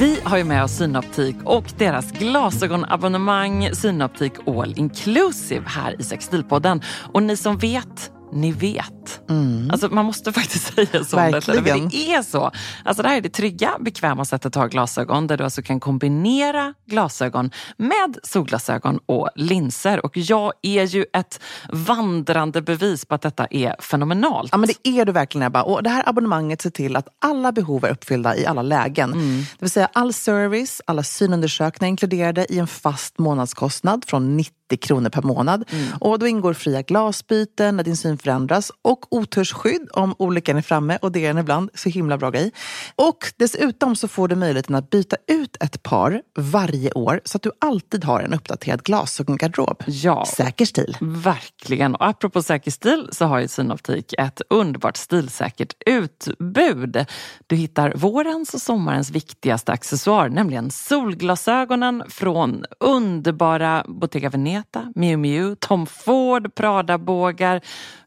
[0.00, 6.82] Vi har ju med oss Synoptik och deras glasögonabonnemang Synoptik All Inclusive här i Sextilpodden.
[7.12, 9.20] Och ni som vet ni vet.
[9.28, 9.70] Mm.
[9.72, 11.16] Alltså, man måste faktiskt säga så.
[11.16, 11.64] Verkligen.
[11.64, 12.50] Det, det är så.
[12.84, 15.80] Alltså, det här är det trygga, bekväma sättet att ha glasögon där du alltså kan
[15.80, 20.06] kombinera glasögon med solglasögon och linser.
[20.06, 24.48] Och jag är ju ett vandrande bevis på att detta är fenomenalt.
[24.52, 25.62] Ja, men det är du verkligen Ebba.
[25.62, 29.12] Och det här abonnemanget ser till att alla behov är uppfyllda i alla lägen.
[29.12, 29.38] Mm.
[29.38, 35.10] Det vill säga all service, alla synundersökningar inkluderade i en fast månadskostnad från 90 kronor
[35.10, 35.64] per månad.
[35.70, 35.86] Mm.
[36.00, 40.98] Och då ingår fria glasbyten när din syn förändras och otursskydd om olyckan är framme
[41.02, 41.70] och det är den ibland.
[41.74, 42.52] Så himla bra grej.
[42.96, 47.42] Och dessutom så får du möjligheten att byta ut ett par varje år så att
[47.42, 49.82] du alltid har en uppdaterad glasögongarderob.
[49.86, 50.96] Ja, säker stil.
[51.00, 51.94] Verkligen.
[51.94, 57.06] Och apropå säker stil så har ju Synoptik ett underbart stilsäkert utbud.
[57.46, 64.59] Du hittar vårens och sommarens viktigaste accessoar, nämligen solglasögonen från underbara Bottega Veneta,
[64.96, 67.62] Miu Miu, Tom Ford, Prada-bågar,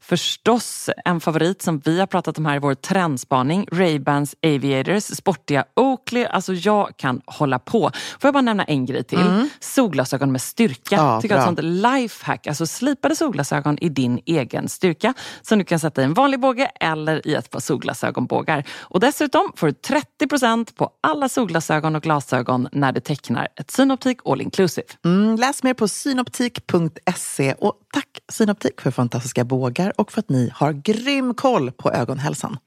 [0.06, 5.66] Förstås en favorit som vi har pratat om här i vår trendspaning, Ray-Bans Aviators, sportiga
[5.76, 6.26] Oakley.
[6.26, 7.92] Alltså jag kan hålla på.
[8.20, 9.20] Får jag bara nämna en grej till?
[9.20, 9.50] Mm.
[9.60, 10.96] Solglasögon med styrka.
[10.96, 12.48] Ja, Tycker jag ett sånt lifehack.
[12.48, 16.72] Alltså slipade solglasögon i din egen styrka som du kan sätta i en vanlig båge
[16.80, 18.64] eller i ett par solglasögonbågar.
[18.80, 19.74] Och dessutom får du
[20.22, 24.88] 30% på alla solglasögon och glasögon när du tecknar ett Synoptik All Inclusive.
[25.06, 30.52] Mm, läs mer på synoptik.se och tack Synoptik för fantastiska bågar och för att ni
[30.54, 32.58] har grym koll på ögonhälsan.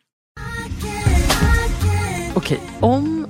[2.34, 3.26] Okej, om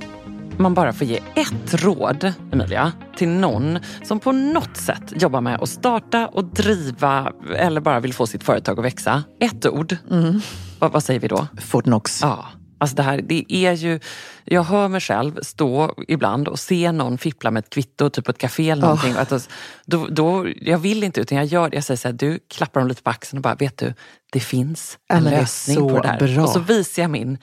[0.57, 5.61] man bara får ge ett råd, Emilia, till någon som på något sätt jobbar med
[5.61, 9.23] att starta och driva eller bara vill få sitt företag att växa.
[9.39, 9.97] Ett ord.
[10.11, 10.41] Mm.
[10.79, 11.47] Vad, vad, säger vi då?
[11.61, 12.21] Fortnox.
[12.21, 12.45] Ja.
[12.77, 13.99] Alltså det här, det är ju,
[14.43, 18.31] jag hör mig själv stå ibland och se någon fippla med ett kvitto, typ på
[18.31, 19.13] ett café eller någonting.
[19.13, 19.21] Oh.
[19.21, 19.49] Att,
[19.85, 21.75] då, då, jag vill inte utan jag gör det.
[21.77, 23.93] Jag säger så här, du klappar dem lite på axeln och bara, vet du,
[24.31, 26.19] det finns en lösning på det här.
[26.19, 26.43] Bra.
[26.43, 27.37] Och så visar jag min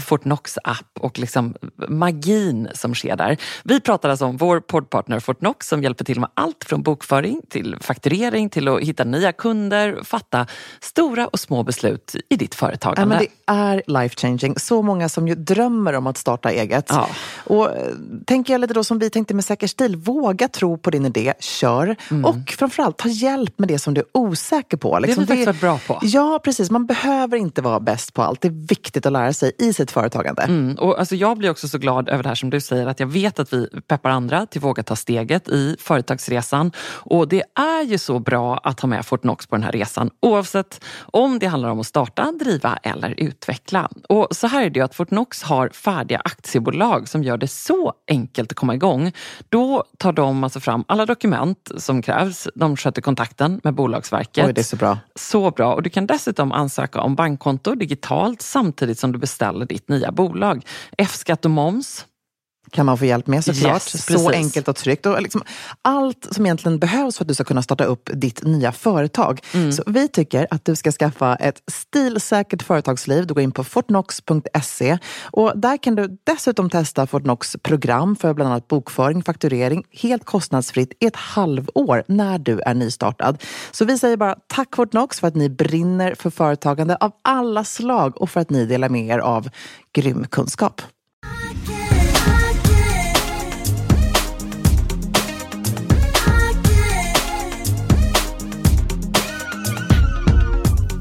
[0.00, 1.54] Fortnox-app och liksom
[1.88, 3.36] magin som sker där.
[3.64, 7.76] Vi pratar alltså om vår poddpartner Fortnox som hjälper till med allt från bokföring till
[7.80, 10.46] fakturering till att hitta nya kunder, fatta
[10.80, 13.14] stora och små beslut i ditt företagande.
[13.14, 14.58] Ja, men det är life changing.
[14.58, 16.86] Så många som ju drömmer om att starta eget.
[16.88, 17.08] Ja.
[17.44, 17.92] Och eh,
[18.26, 21.34] tänker jag lite då som vi tänkte med Säker stil, våga tro på din idé,
[21.40, 21.96] kör.
[22.10, 22.24] Mm.
[22.24, 24.98] Och framförallt ta hjälp med det som du är osäker på.
[24.98, 26.06] Liksom det har vi faktiskt varit bra på.
[26.06, 26.70] Ja, precis.
[26.70, 28.40] Man behöver inte vara bäst på allt.
[28.40, 30.42] Det är viktigt att lära sig i sitt företagande.
[30.42, 30.74] Mm.
[30.74, 33.06] Och alltså jag blir också så glad över det här som du säger, att jag
[33.06, 36.72] vet att vi peppar andra till att våga ta steget i företagsresan.
[36.88, 40.84] Och det är ju så bra att ha med Fortnox på den här resan, oavsett
[41.00, 43.90] om det handlar om att starta, driva eller utveckla.
[44.08, 47.92] Och så här är det ju att Fortnox har färdiga aktiebolag som gör det så
[48.08, 49.12] enkelt att komma igång.
[49.48, 52.48] Då tar de alltså fram alla dokument som krävs.
[52.54, 54.46] De sköter kontakten med Bolagsverket.
[54.46, 54.98] Oj, det är så bra.
[55.14, 55.74] Så bra.
[55.74, 60.66] Och du kan dessutom ansöka om bankkonto digitalt samtidigt som du beställer ditt nya bolag.
[60.98, 62.06] F-skatt och moms
[62.70, 63.94] kan man få hjälp med såklart.
[63.94, 65.06] Yes, så enkelt och tryggt.
[65.06, 65.42] Och liksom
[65.82, 69.40] allt som egentligen behövs för att du ska kunna starta upp ditt nya företag.
[69.54, 69.72] Mm.
[69.72, 73.26] Så vi tycker att du ska skaffa ett stilsäkert företagsliv.
[73.26, 78.50] Du går in på fortnox.se och där kan du dessutom testa Fortnox program för bland
[78.50, 83.42] annat bokföring, fakturering helt kostnadsfritt i ett halvår när du är nystartad.
[83.70, 88.22] Så vi säger bara tack Fortnox för att ni brinner för företagande av alla slag
[88.22, 89.48] och för att ni delar med er av
[89.92, 90.82] grym kunskap.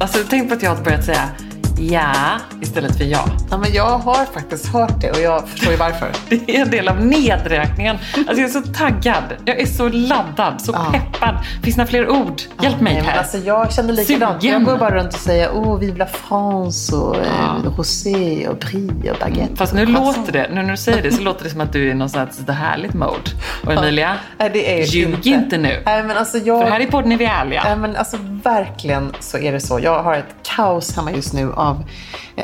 [0.05, 1.29] Alltså tänk på att jag har börjat säga
[1.77, 3.25] ja istället för ja.
[3.51, 6.11] Ja, men jag har faktiskt hört det och jag förstår ju varför.
[6.29, 7.97] Det är en del av nedräkningen.
[8.15, 9.23] Alltså jag är så taggad.
[9.45, 10.91] Jag är så laddad, så ja.
[10.91, 11.35] peppad.
[11.63, 12.41] Finns det fler ord?
[12.61, 13.17] Hjälp mig här.
[13.17, 14.41] Alltså jag känner likadant.
[14.41, 14.53] Sugen.
[14.53, 17.71] Jag går bara runt och säger oh, vive la France och eh, ja.
[17.77, 19.55] rosé och brie och baguette.
[19.55, 21.87] Fast nu låter det, nu när du säger det så låter det som att du
[21.87, 23.31] är i någon slags härligt mode.
[23.65, 25.29] Och Emilia, det är ljug inte.
[25.29, 25.81] inte nu.
[25.85, 26.61] Nej, men alltså jag...
[26.61, 27.63] För här i podden är vi ärliga.
[27.63, 29.79] Nej, men alltså verkligen så är det så.
[29.79, 31.83] Jag har ett kaos hemma just nu av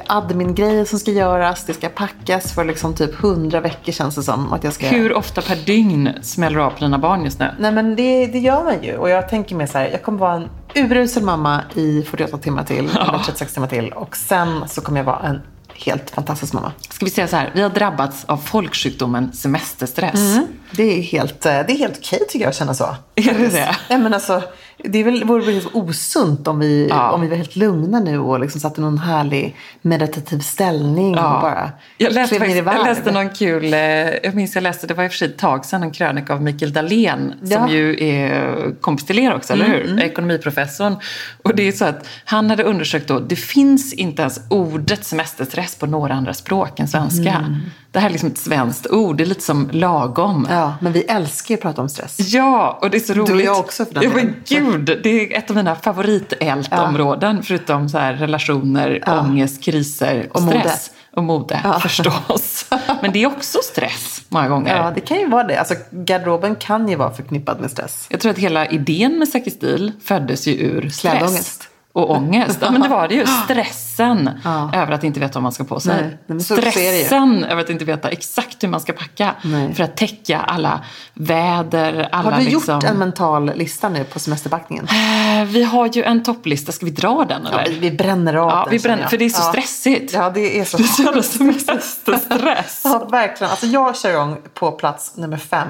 [0.07, 1.63] admin-grejer som ska göras.
[1.63, 4.53] Det ska packas för liksom typ hundra veckor känns det som.
[4.53, 4.88] Att jag ska...
[4.88, 7.56] Hur ofta per dygn smäller du av på dina barn just nu?
[7.59, 8.97] Nej men det, det gör man ju.
[8.97, 12.63] Och jag tänker mig så här, jag kommer vara en urusel mamma i 48 timmar
[12.63, 13.91] till, eller 36 timmar till.
[13.91, 15.41] Och sen så kommer jag vara en
[15.85, 16.71] helt fantastisk mamma.
[16.89, 20.35] Ska vi säga så här, vi har drabbats av folksjukdomen semesterstress.
[20.35, 20.47] Mm.
[20.71, 22.95] Det är helt, eh, det är helt okej tycker jag att känna så.
[23.15, 23.75] Är det det?
[23.89, 24.44] Nej, men alltså,
[24.83, 27.12] det väl, vore väl osunt om vi, ja.
[27.12, 31.36] om vi var helt lugna nu och liksom satt i någon härlig meditativ ställning ja.
[31.36, 33.80] och bara jag läste, faktiskt, jag läste någon kul, eh,
[34.24, 36.33] jag minns jag läste, det var i och för sig ett tag sedan, en krönika
[36.33, 37.57] av Mikael Dahlén ja.
[37.57, 39.86] som ju är kompis till er också, mm, eller hur?
[39.92, 40.00] Mm.
[40.00, 40.95] Ekonomiprofessorn.
[41.44, 45.75] Och det är så att han hade undersökt då, det finns inte ens ordet semesterstress
[45.75, 47.30] på några andra språk än svenska.
[47.30, 47.56] Mm.
[47.91, 50.47] Det här är liksom ett svenskt ord, det är lite som lagom.
[50.49, 52.19] Ja, men vi älskar ju att prata om stress.
[52.19, 53.27] Ja, och det är så roligt.
[53.27, 57.35] Du och jag också för den ja, men gud, det är ett av mina favoritältområden.
[57.35, 57.43] Ja.
[57.43, 59.19] Förutom så här relationer, ja.
[59.19, 60.63] ångest, kriser och stress.
[60.63, 60.71] Mode.
[61.13, 61.79] Och mode ja.
[61.79, 62.65] förstås.
[63.01, 64.75] Men det är också stress många gånger.
[64.75, 65.59] Ja, det kan ju vara det.
[65.59, 68.07] Alltså, garderoben kan ju vara förknippad med stress.
[68.09, 70.99] Jag tror att hela idén med Säker stil föddes ju ur stress.
[71.01, 72.57] Klädångest och ångest.
[72.61, 73.25] Ja, men det var det ju.
[73.43, 74.71] Stressen ja.
[74.73, 76.17] över att inte veta vad man ska på sig.
[76.27, 79.35] Nej, Stressen över att inte veta exakt hur man ska packa.
[79.41, 79.73] Nej.
[79.73, 80.81] För att täcka alla
[81.13, 82.09] väder.
[82.11, 82.75] Alla har du liksom...
[82.75, 84.88] gjort en mental lista nu på semesterpackningen?
[84.88, 86.71] Eh, vi har ju en topplista.
[86.71, 87.65] Ska vi dra den eller?
[87.65, 88.71] Ja, vi bränner av ja, den.
[88.71, 90.13] Vi bränner, för det är så stressigt.
[90.13, 90.77] Ja, det är så.
[90.77, 92.81] Det är så semesterstress.
[92.83, 93.51] ja, verkligen.
[93.51, 95.67] Alltså, jag kör igång på plats nummer fem.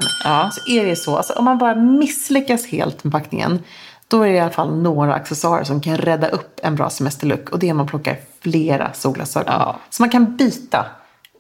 [0.52, 1.18] Så är det så.
[1.18, 3.60] Alltså, om man bara misslyckas helt med packningen
[4.12, 7.50] då är det i alla fall några accessoarer som kan rädda upp en bra semesterlook.
[7.50, 9.54] Och det är om man plockar flera solglasögon.
[9.60, 9.76] Ja.
[9.90, 10.86] Så man kan byta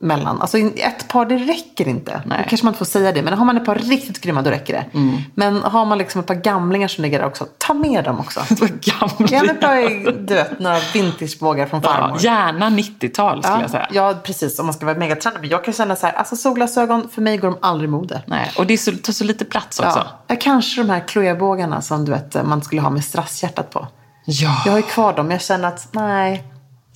[0.01, 0.41] mellan.
[0.41, 2.21] Alltså ett par det räcker inte.
[2.25, 2.37] Nej.
[2.43, 3.21] Då kanske man inte får säga det.
[3.21, 4.97] Men har man ett par riktigt grymma då räcker det.
[4.97, 5.17] Mm.
[5.35, 7.47] Men har man liksom ett par gamlingar som ligger där också.
[7.57, 8.39] Ta med dem också.
[8.59, 9.45] Gamlingar?
[9.45, 12.17] Ja, ett par, du vet, några vintagebågar från farmor.
[12.21, 13.87] Ja, gärna 90-tal skulle ja, jag säga.
[13.91, 14.59] Ja, precis.
[14.59, 15.41] Om man ska vara megatrendig.
[15.41, 16.13] Men jag kan känna så här.
[16.13, 18.21] Alltså solglasögon, för mig går de aldrig mode.
[18.25, 20.07] Nej, och det så, tar så lite plats också.
[20.27, 23.87] Ja, kanske de här Chloé-bågarna som du vet man skulle ha med strasshjärtat på.
[24.25, 24.61] Ja.
[24.65, 25.31] Jag har ju kvar dem.
[25.31, 26.43] Jag känner att nej,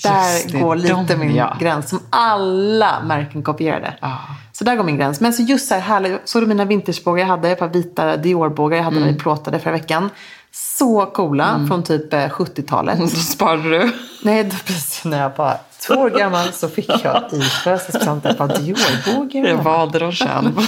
[0.03, 1.57] där det, går lite min ja.
[1.59, 1.89] gräns.
[1.89, 3.94] Som alla märken kopierade.
[4.01, 4.18] Ah.
[4.51, 5.21] Så där går min gräns.
[5.21, 6.21] Men så just så här härligt.
[6.25, 7.50] Såg du mina vintagebågar jag hade?
[7.50, 9.18] Ett par vita Dior-bågar jag hade mm.
[9.18, 10.09] plåtade förra veckan.
[10.51, 11.68] Så coola mm.
[11.68, 13.00] från typ 70-talet.
[13.00, 13.92] Då sparade du?
[14.24, 15.57] Nej, då, precis när jag var
[15.88, 19.50] två år gammal så fick jag i födelsedagspresent ett par Dior-bågar.
[19.50, 20.68] Jag valde dem själv.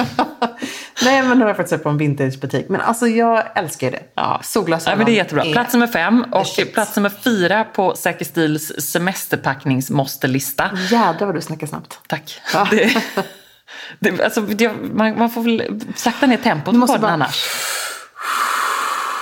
[1.03, 2.69] Nej, men nu har jag faktiskt sett på en vintagebutik.
[2.69, 3.99] Men alltså jag älskar det.
[4.15, 4.39] Ja.
[4.43, 4.91] Solglasögon.
[4.91, 5.43] Ja, men det är jättebra.
[5.43, 6.73] Plats nummer fem och shit.
[6.73, 10.69] plats nummer fyra på Säker Stils semesterpackningsmåste-lista.
[10.91, 11.99] Jädrar vad du snackar snabbt.
[12.07, 12.41] Tack.
[12.53, 12.67] Ja.
[12.71, 13.03] Det,
[13.99, 17.11] det, alltså, det, man, man, får väl sakta ner tempot på den bara...
[17.11, 17.45] annars.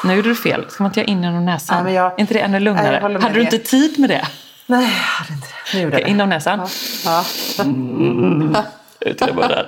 [0.03, 0.65] Nu gjorde du fel.
[0.69, 1.83] Ska man inte göra in genom näsan?
[1.83, 2.11] Nej, jag...
[2.11, 3.09] Är inte det ännu lugnare?
[3.09, 4.27] Nej, hade du inte tid med det?
[4.65, 5.77] Nej, jag hade inte det.
[5.77, 6.59] Nu gjorde okay, In genom näsan.
[7.05, 7.25] Ja.
[7.57, 7.63] ja.
[7.63, 8.55] Mm.
[8.99, 9.65] Ut i Bakom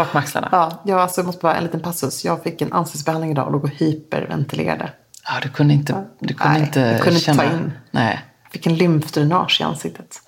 [0.00, 0.48] axlarna.
[0.52, 2.24] Ja, jag alltså, måste bara en liten passus.
[2.24, 4.90] Jag fick en ansiktsbehandling idag och låg och hyperventilerade.
[5.24, 7.44] Ja, du kunde inte, du kunde Nej, inte jag kunde känna...
[7.44, 7.72] inte ta in.
[7.90, 8.24] Nej.
[8.42, 10.20] Jag fick en lymfdränage i ansiktet.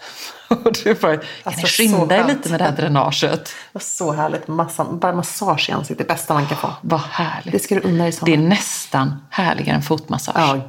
[0.84, 3.44] du bara, kan alltså, ni skynda dig lite med det här dränaget?
[3.44, 4.48] Det var så härligt.
[4.48, 6.08] Massa, bara massage i ansiktet.
[6.08, 6.72] Det bästa man kan få.
[6.80, 7.52] Vad härligt.
[7.52, 10.34] Det ska du unna dig Det är nästan härligare än fotmassage.
[10.36, 10.60] Ja,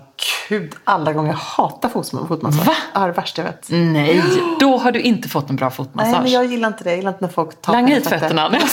[0.49, 0.75] gud.
[0.83, 1.29] Alla gånger.
[1.29, 2.65] Jag hatar fotmassage.
[2.65, 2.75] Va?
[2.93, 3.65] Ja, det värsta jag vet.
[3.69, 4.23] Nej,
[4.59, 6.11] då har du inte fått en bra fotmassage.
[6.11, 6.89] Nej, men jag gillar inte det.
[6.89, 8.49] Jag gillar inte när folk tar Langa hit fötterna.
[8.49, 8.69] Nej, jag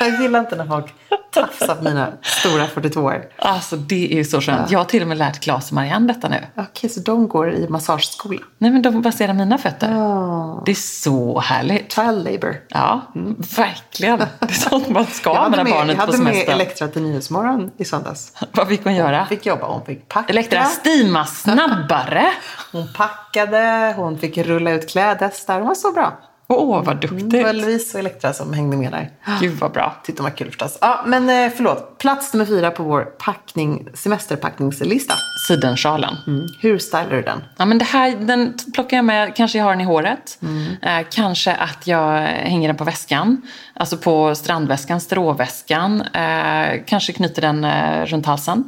[0.00, 0.94] Jag gillar inte när folk
[1.30, 3.24] tafsar på mina stora 42 år.
[3.38, 4.60] Alltså det är så skönt.
[4.60, 4.66] Ja.
[4.70, 6.46] Jag har till och med lärt Claes och Marianne detta nu.
[6.56, 8.40] Okej, så de går i massageskola?
[8.58, 9.88] Nej, men de baserar mina fötter.
[9.88, 10.62] Oh.
[10.64, 11.90] Det är så härligt.
[11.90, 12.56] Trial labor.
[12.68, 13.36] Ja, mm.
[13.56, 14.18] verkligen.
[14.18, 15.96] Det är sånt man ska när barnet på semester.
[15.96, 18.32] Jag hade med Elektra till Nyhetsmorgon i söndags.
[18.52, 19.18] Vad fick hon göra?
[19.18, 20.28] Hon fick jobba, hon fick packa.
[20.28, 22.26] Elektra steama snabbare.
[22.72, 25.58] hon packade, hon fick rulla ut klädhästar.
[25.58, 26.18] Hon var så bra.
[26.50, 27.30] Åh, vad duktigt.
[27.30, 29.10] Det var Louise och Elektra som hängde med där.
[29.40, 29.96] Gud vad bra.
[30.06, 30.78] De var kul förstås.
[30.80, 31.98] Ja, men eh, förlåt.
[31.98, 35.14] Plats nummer fyra på vår packning, semesterpackningslista.
[35.48, 36.16] Sidensjalen.
[36.26, 36.46] Mm.
[36.60, 37.44] Hur stylar du den?
[37.56, 39.36] Ja, men det här, den plockar jag med.
[39.36, 40.38] Kanske jag har den i håret.
[40.42, 40.66] Mm.
[40.82, 43.42] Eh, kanske att jag hänger den på väskan.
[43.74, 46.00] Alltså på strandväskan, stråväskan.
[46.00, 48.64] Eh, kanske knyter den eh, runt halsen.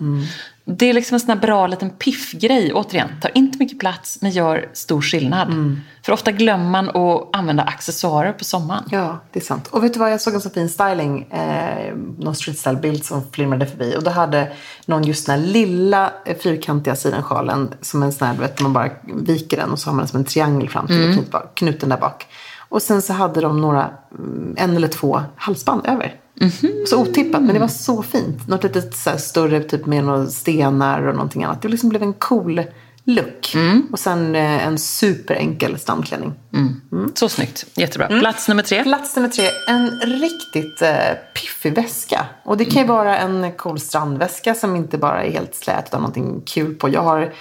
[0.76, 2.72] Det är liksom en sån här bra liten piffgrej.
[2.72, 5.48] Återigen, tar inte mycket plats men gör stor skillnad.
[5.48, 5.80] Mm.
[6.02, 8.84] För ofta glömmer man att använda accessoarer på sommaren.
[8.90, 9.68] Ja, det är sant.
[9.68, 13.66] Och vet du vad, jag såg en så fin styling, eh, någon streetstyle-bild som flimrade
[13.66, 13.94] förbi.
[13.96, 14.52] Och då hade
[14.86, 18.72] någon just den här lilla eh, fyrkantiga sidensjalen som en sån här, du vet, man
[18.72, 21.24] bara viker den och så har man som en triangel fram till mm.
[21.54, 22.26] knuten där bak.
[22.68, 26.14] Och sen så hade de några, mm, en eller två halsband över.
[26.40, 26.86] Mm-hmm.
[26.86, 28.48] Så otippat, men det var så fint.
[28.48, 31.62] Något lite så större, typ med några stenar och någonting annat.
[31.62, 32.62] Det liksom blev en cool
[33.04, 33.54] look.
[33.54, 33.86] Mm.
[33.92, 36.32] Och sen eh, en superenkel strandklänning.
[36.52, 36.80] Mm.
[36.92, 37.12] Mm.
[37.14, 37.66] Så snyggt.
[37.74, 38.06] Jättebra.
[38.06, 38.20] Mm.
[38.20, 38.82] Plats nummer tre.
[38.82, 39.44] Plats nummer tre.
[39.68, 42.26] En riktigt eh, piffig väska.
[42.44, 42.96] Och det kan ju mm.
[42.96, 46.88] vara en cool strandväska som inte bara är helt slät utan någonting kul på.
[46.88, 47.32] Jag har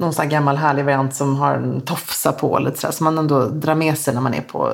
[0.00, 2.58] någon sån här gammal härlig variant som har en tofsa på.
[2.58, 4.72] Lite sådär, som man ändå drar med sig när man är på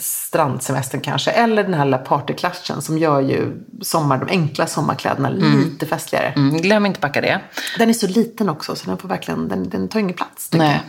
[0.00, 1.30] strandsemestern kanske.
[1.30, 5.60] Eller den här lilla partyklatschen som gör ju sommar, de enkla sommarkläderna mm.
[5.60, 6.26] lite festligare.
[6.26, 7.40] Mm, glöm inte packa det.
[7.78, 10.50] Den är så liten också så den får verkligen, den, den tar ingen plats.
[10.52, 10.82] Nej,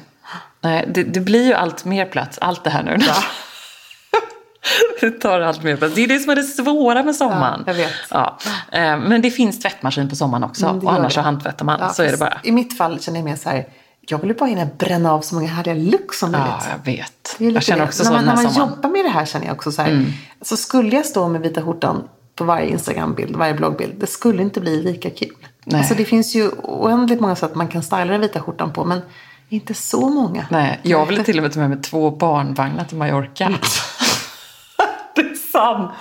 [0.61, 2.97] Nej det, det, blir ju allt mer plats, allt det här nu.
[2.99, 3.15] Ja.
[5.01, 5.95] det tar allt mer plats.
[5.95, 7.63] Det är det som är det svåra med sommaren.
[7.65, 7.91] Ja, jag vet.
[8.09, 8.37] Ja.
[8.71, 10.65] Eh, men det finns tvättmaskin på sommaren också.
[10.65, 11.79] Mm, och annars så handtvättar man.
[11.79, 12.39] Ja, så är det bara.
[12.43, 13.65] I mitt fall känner jag mer så här
[14.11, 16.49] jag vill bara hinna bränna av så många härliga looks som möjligt.
[16.49, 17.35] Ja, jag vet.
[17.55, 19.71] Jag känner också så när man, när man jobbar med det här känner jag också
[19.71, 19.91] så här.
[19.91, 20.11] Mm.
[20.41, 22.03] Så skulle jag stå med vita skjortan
[22.35, 23.93] på varje Instagram-bild, varje bloggbild.
[23.97, 25.35] Det skulle inte bli lika kul.
[25.65, 25.79] Nej.
[25.79, 28.85] Alltså det finns ju oändligt många sätt man kan styla den vita skjortan på.
[28.85, 29.01] Men
[29.49, 30.45] inte så många.
[30.49, 33.53] Nej, jag ville till och med ta med mig två barnvagnar till Mallorca.
[35.15, 35.91] Det är sant.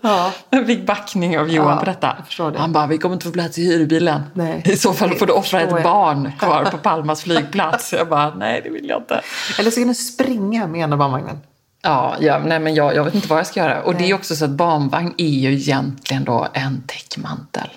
[0.00, 0.32] Ja.
[0.50, 2.16] Jag fick backning av Johan ja, på detta.
[2.56, 4.22] Han bara, vi kommer inte få plats i hyrbilen.
[4.34, 4.62] Nej.
[4.64, 7.92] I så fall får du offra ett barn kvar på Palmas flygplats.
[7.92, 9.20] Jag bara, nej det vill jag inte.
[9.58, 11.40] Eller så kan du springa med ena barnvagnen.
[11.82, 13.82] Ja, ja nej, men jag, jag vet inte vad jag ska göra.
[13.82, 14.02] Och nej.
[14.02, 17.68] det är också så att barnvagn är ju egentligen då en täckmantel.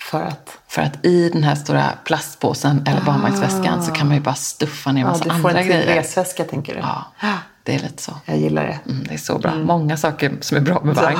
[0.00, 0.58] För att?
[0.68, 4.92] För att i den här stora plastpåsen eller barnvagnsväskan så kan man ju bara stuffa
[4.92, 5.64] ner massa andra grejer.
[5.64, 6.80] Du får en till resväska tänker du?
[6.80, 7.04] Ja.
[7.68, 8.12] Det är lite så.
[8.24, 8.90] Jag gillar det.
[8.90, 9.50] Mm, det är så bra.
[9.50, 9.66] Mm.
[9.66, 11.18] Många saker som är bra med vagn.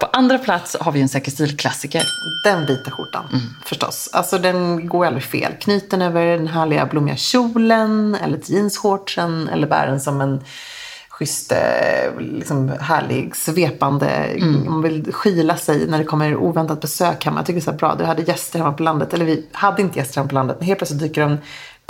[0.00, 2.02] På andra plats har vi en säker stilklassiker.
[2.44, 3.44] Den vita skjortan, mm.
[3.64, 4.10] förstås.
[4.12, 5.52] Alltså den går aldrig fel.
[5.60, 10.44] Knyten över den härliga blommiga kjolen eller jeansshortsen eller bär den som en
[11.08, 14.08] schysst, eh, liksom härlig, svepande.
[14.08, 14.70] Mm.
[14.70, 17.38] Man vill skila sig när det kommer oväntat besök hemma.
[17.38, 17.94] Jag tycker det är så bra.
[17.94, 19.14] Du hade gäster hemma på landet.
[19.14, 20.56] Eller vi hade inte gäster hemma på landet.
[20.58, 21.38] Men helt plötsligt dyker en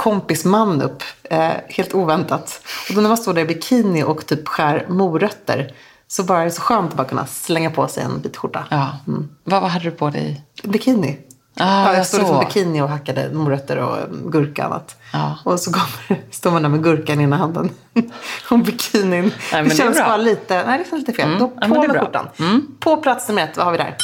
[0.02, 2.60] kompisman upp, eh, helt oväntat.
[2.88, 5.74] Och då när man står där i bikini och typ skär morötter
[6.08, 8.64] så bara är det så skönt att bara kunna slänga på sig en vit skjorta.
[8.70, 8.90] Ja.
[9.06, 9.28] Mm.
[9.44, 10.42] Vad, vad hade du på dig?
[10.62, 11.18] Bikini.
[11.56, 13.98] Ah, ja, jag stod liksom bikini och hackade morötter och
[14.32, 14.96] gurka och annat.
[15.12, 15.38] Ja.
[15.44, 17.70] Och så kommer, står man där med gurkan i ena handen.
[18.50, 19.32] och bikinin.
[19.52, 21.28] Nej, det känns det bara lite, nej det känns lite fel.
[21.28, 21.38] Mm.
[21.38, 22.28] Då på ja, med skjortan.
[22.38, 22.66] Mm.
[22.80, 23.96] På plats nummer ett, vad har vi där?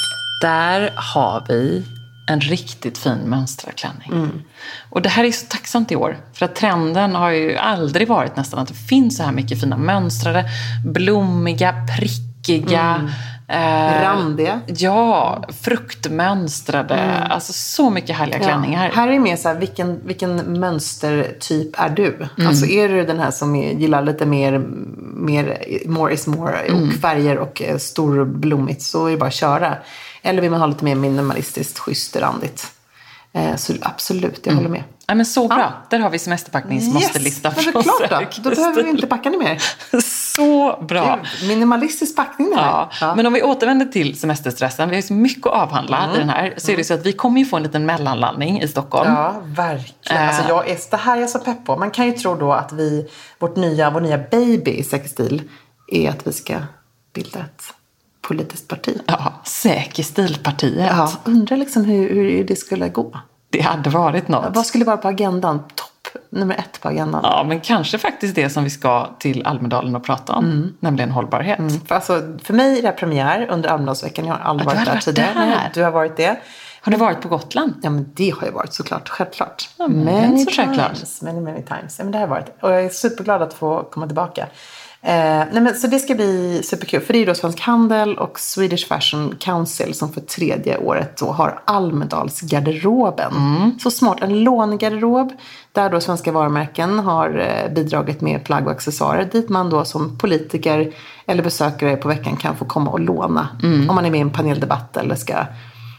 [0.43, 1.98] Där har vi
[2.29, 4.13] en riktigt fin mönstrad klänning.
[4.13, 4.43] Mm.
[4.91, 6.17] Och det här är så tacksamt i år.
[6.33, 9.77] För att trenden har ju aldrig varit nästan att det finns så här mycket fina
[9.77, 10.45] mönstrade,
[10.85, 12.95] blommiga, prickiga.
[12.95, 13.11] Mm.
[13.51, 14.61] Eh, Randiga.
[14.67, 16.95] Ja, fruktmönstrade.
[16.95, 17.31] Mm.
[17.31, 18.87] Alltså så mycket härliga klänningar.
[18.87, 19.01] Ja.
[19.01, 22.15] Här är mer så här, vilken, vilken mönstertyp är du?
[22.37, 22.49] Mm.
[22.49, 24.59] Alltså är du den här som gillar lite mer,
[25.15, 26.91] mer more is more och mm.
[26.91, 29.77] färger och eh, storblommigt så är det bara att köra.
[30.23, 32.73] Eller vill man ha lite mer minimalistiskt, schysst, randigt.
[33.33, 34.57] Eh, så absolut, jag mm.
[34.57, 34.85] håller med.
[35.07, 35.59] Ja, men så bra.
[35.59, 35.73] Ja.
[35.91, 37.65] Där har vi semesterpackningsmåste-listan yes.
[37.65, 38.43] från klart då.
[38.43, 39.63] då behöver vi inte packa mer.
[40.35, 41.19] så bra.
[41.49, 42.67] minimalistisk packning det här.
[42.67, 42.91] Ja.
[43.01, 43.15] ja.
[43.15, 44.89] Men om vi återvänder till semesterstressen.
[44.89, 46.17] Vi har ju så mycket att avhandla mm.
[46.17, 46.55] i den här.
[46.57, 49.13] Så är det så att vi kommer ju få en liten mellanlandning i Stockholm.
[49.13, 50.23] Ja, verkligen.
[50.23, 50.29] Äh.
[50.29, 51.77] Alltså, jag är, det här är jag så pepp på.
[51.77, 55.43] Man kan ju tro då att vi, vårt nya, vår nya baby i sexstil
[55.93, 56.55] är att vi ska
[57.15, 57.63] bilda ett
[58.29, 59.01] politiskt parti.
[59.07, 60.87] Ja, Säkerstilpartiet.
[60.87, 63.19] Ja, undrar liksom hur, hur det skulle gå.
[63.51, 64.57] Det hade varit något.
[64.57, 65.63] Vad skulle vara på agendan?
[65.75, 67.21] Topp nummer ett på agendan?
[67.25, 70.45] Ja, men kanske faktiskt det som vi ska till Almedalen och prata om.
[70.45, 70.75] Mm.
[70.81, 71.59] Nämligen hållbarhet.
[71.59, 71.81] Mm.
[71.81, 74.27] För, alltså, för mig är det premiär under Almedalsveckan.
[74.27, 75.33] Jag har aldrig ja, varit där varit tidigare.
[75.35, 75.71] Där.
[75.75, 76.39] Du har varit det.
[76.81, 77.75] Har du varit på Gotland?
[77.83, 79.09] Ja, men det har jag varit såklart.
[79.09, 79.69] Självklart.
[79.77, 80.57] Ja, many times.
[80.57, 81.23] Självklart.
[81.23, 81.99] Many, many times.
[81.99, 82.47] Ja, men det har jag varit.
[82.61, 84.47] Och jag är superglad att få komma tillbaka.
[85.03, 87.01] Eh, nej men, så det ska bli superkul.
[87.01, 91.27] För det är då Svensk Handel och Swedish Fashion Council som för tredje året då
[91.27, 93.33] har Almedalsgarderoben.
[93.33, 93.79] Mm.
[93.79, 94.19] Så smart.
[94.21, 95.33] En lånegarderob
[95.73, 100.19] där då svenska varumärken har eh, bidragit med plagg och accessoarer dit man då som
[100.19, 100.93] politiker
[101.27, 103.49] eller besökare på veckan kan få komma och låna.
[103.63, 103.91] Mm.
[103.91, 105.35] Om man är med i en paneldebatt eller ska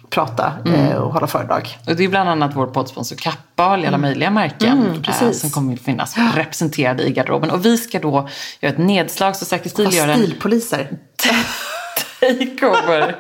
[0.09, 0.79] prata mm.
[0.79, 1.77] eh, och hålla föredrag.
[1.87, 4.01] Och det är bland annat vår poddsponsor Kappa och alla mm.
[4.01, 7.49] möjliga märken mm, eh, som kommer att finnas representerade i garderoben.
[7.49, 10.17] Och vi ska då göra ett nedslag så Säker Stil gör en...
[10.17, 10.97] Stilpoliser.
[12.19, 13.15] takeover.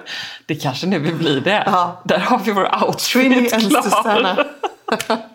[0.45, 1.63] Det kanske nu vill bli det.
[1.65, 2.01] Ja.
[2.05, 4.47] Där har vi vår outfit klar.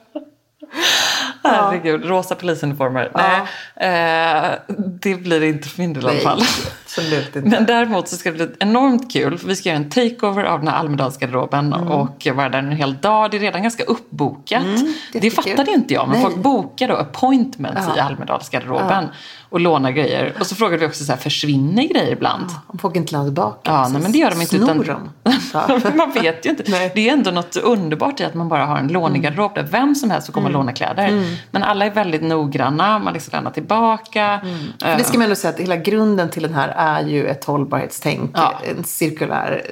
[1.43, 3.11] Herregud, rosa polisuniformer.
[3.15, 3.47] Ja.
[3.77, 6.43] Nej, eh, det blir inte för min del i alla fall.
[6.85, 7.49] Absolut inte.
[7.49, 10.59] Men däremot så ska det bli enormt kul för vi ska göra en takeover av
[10.59, 11.89] den här Almedalsgarderoben mm.
[11.89, 13.31] och vara där en hel dag.
[13.31, 14.65] Det är redan ganska uppbokat.
[14.65, 16.23] Mm, det, det fattade inte jag men Nej.
[16.23, 17.97] folk bokar då appointments ja.
[17.97, 19.05] i Almedalsgarderoben.
[19.11, 19.17] Ja
[19.55, 20.35] och lånar grejer.
[20.41, 22.45] Och så frågade vi också så här, försvinner grejer ibland?
[22.49, 23.71] Ja, om folk inte lämnar tillbaka?
[23.71, 24.57] Ja, nej, men det gör de inte.
[24.57, 25.97] Utan, de?
[25.97, 26.65] man vet ju inte.
[26.67, 26.93] Nej.
[26.95, 30.11] Det är ändå något underbart i att man bara har en lånegarderob där vem som
[30.11, 30.57] helst får komma mm.
[30.57, 31.09] och låna kläder.
[31.09, 31.35] Mm.
[31.51, 34.41] Men alla är väldigt noggranna, man liksom lämnar tillbaka.
[34.43, 34.55] Mm.
[34.57, 34.99] Uh.
[34.99, 38.31] Det ska man ändå säga att hela grunden till den här är ju ett hållbarhetstänk.
[38.35, 38.61] Ja.
[38.77, 39.63] En cirkulär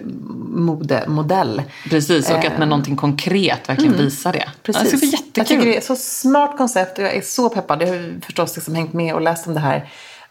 [0.48, 1.62] modemodell.
[1.90, 4.04] Precis, och att när någonting konkret verkligen mm.
[4.04, 4.48] visar det.
[4.62, 4.82] Precis.
[4.82, 5.32] Det ska bli jättekul.
[5.34, 7.82] Jag tycker det är ett så smart koncept och jag är så peppad.
[7.82, 9.71] Jag har förstås liksom hängt med och läst om det här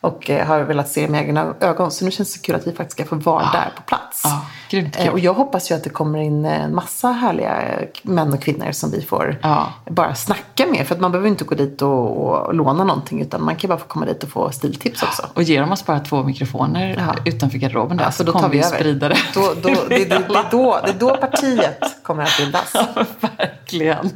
[0.01, 1.91] och eh, har velat se det med egna ögon.
[1.91, 3.60] Så nu känns det kul att vi faktiskt ska få vara ja.
[3.60, 4.21] där på plats.
[4.24, 5.07] Ja, grymt kul.
[5.07, 8.71] Eh, och jag hoppas ju att det kommer in en massa härliga män och kvinnor
[8.71, 9.73] som vi får ja.
[9.85, 10.87] bara snacka med.
[10.87, 13.79] För att man behöver inte gå dit och, och, låna någonting utan man kan bara
[13.79, 15.27] få komma dit och få stiltips också.
[15.33, 17.15] Och ger de oss bara två mikrofoner ja.
[17.25, 19.17] utanför garderoben där så, så då kommer vi, vi sprida det.
[19.33, 22.73] Då, då, det, det, det, är då, det är då partiet kommer att bildas.
[22.95, 23.05] Ja,
[23.37, 24.09] verkligen.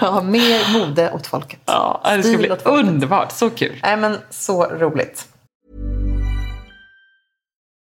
[0.00, 1.60] Ja, mer mode åt folket.
[1.64, 3.32] Ja, det ska bli underbart.
[3.32, 3.80] Så kul.
[3.82, 5.26] Nej, men så roligt.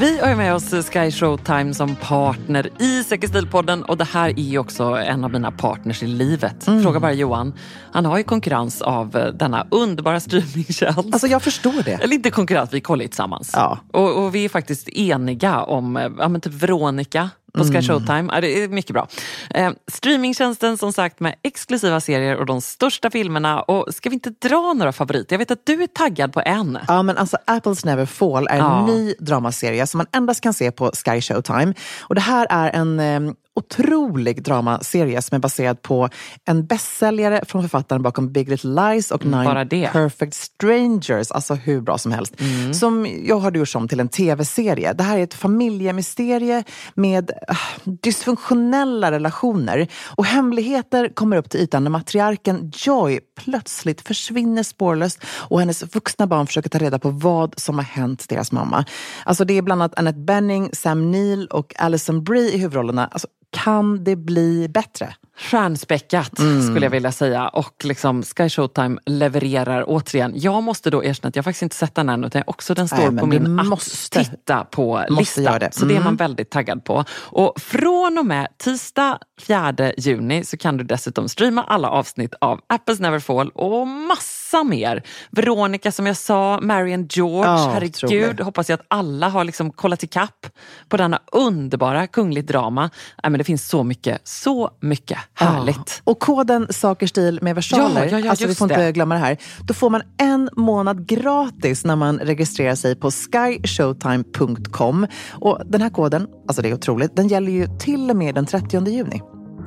[0.00, 4.84] Vi har med oss Sky Showtime som partner i Säker och det här är också
[4.84, 6.66] en av mina partners i livet.
[6.66, 6.82] Mm.
[6.82, 7.52] Fråga bara Johan.
[7.92, 10.98] Han har ju konkurrens av eh, denna underbara streamingtjänst.
[11.12, 11.92] Alltså jag förstår det.
[11.92, 13.50] Eller inte konkurrens, vi kollar ju tillsammans.
[13.54, 13.78] Ja.
[13.92, 17.82] Och, och, vi är faktiskt eniga om, eh, ja men typ Veronica på Sky mm.
[17.82, 18.30] Showtime.
[18.32, 19.08] Ja, det är mycket bra.
[19.54, 23.62] Eh, streamingtjänsten som sagt med exklusiva serier och de största filmerna.
[23.62, 25.34] Och Ska vi inte dra några favoriter?
[25.34, 26.78] Jag vet att du är taggad på en.
[26.88, 28.86] Ja, men alltså Apples Never Fall är en ja.
[28.86, 31.74] ny dramaserie som man endast kan se på Sky Showtime.
[32.00, 36.08] Och det här är en eh, otrolig dramaserie som är baserad på
[36.44, 41.30] en bästsäljare från författaren bakom Big Little Lies och mm, Nine Perfect Strangers.
[41.30, 42.40] Alltså hur bra som helst.
[42.40, 42.74] Mm.
[42.74, 44.92] Som jag har gjort om till en tv-serie.
[44.92, 49.86] Det här är ett familjemysterie med uh, dysfunktionella relationer.
[50.16, 56.26] Och hemligheter kommer upp till ytan när matriarken Joy plötsligt försvinner spårlöst och hennes vuxna
[56.26, 58.84] barn försöker ta reda på vad som har hänt deras mamma.
[59.24, 63.06] Alltså det är bland annat Annette Benning, Sam Neill och Alison Brie i huvudrollerna.
[63.06, 65.14] Alltså, kan det bli bättre?
[65.36, 66.62] Stjärnspäckat mm.
[66.62, 67.48] skulle jag vilja säga.
[67.48, 70.32] Och liksom Sky Showtime levererar återigen.
[70.34, 73.10] Jag måste då erkänna att jag faktiskt inte sett den än utan också den står
[73.10, 75.58] Nej, på min måste, att titta på lista.
[75.58, 75.74] Det.
[75.74, 76.16] Så det är man mm.
[76.16, 77.04] väldigt taggad på.
[77.10, 82.60] Och från och med tisdag 4 juni så kan du dessutom streama alla avsnitt av
[82.66, 83.86] Apples Neverfall och
[84.52, 85.02] massa mer.
[85.30, 88.40] Veronica som jag sa, Marion George, oh, herregud.
[88.40, 90.46] Hoppas jag att alla har liksom kollat ikapp
[90.88, 92.90] på denna underbara kungligt drama.
[93.22, 95.76] Nej, men det finns så mycket, så mycket Härligt.
[95.76, 95.84] Ja.
[96.04, 98.74] Och koden Saker stil med versaler, ja, ja, alltså vi får det.
[98.74, 99.36] inte glömma det här.
[99.64, 105.06] Då får man en månad gratis när man registrerar sig på skyshowtime.com.
[105.30, 108.46] Och den här koden, alltså det är otroligt, den gäller ju till och med den
[108.46, 109.20] 30 juni.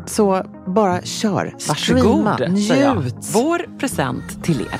[0.05, 3.15] Så bara kör, Varsågod, streama, njut.
[3.33, 4.79] Vår present till er.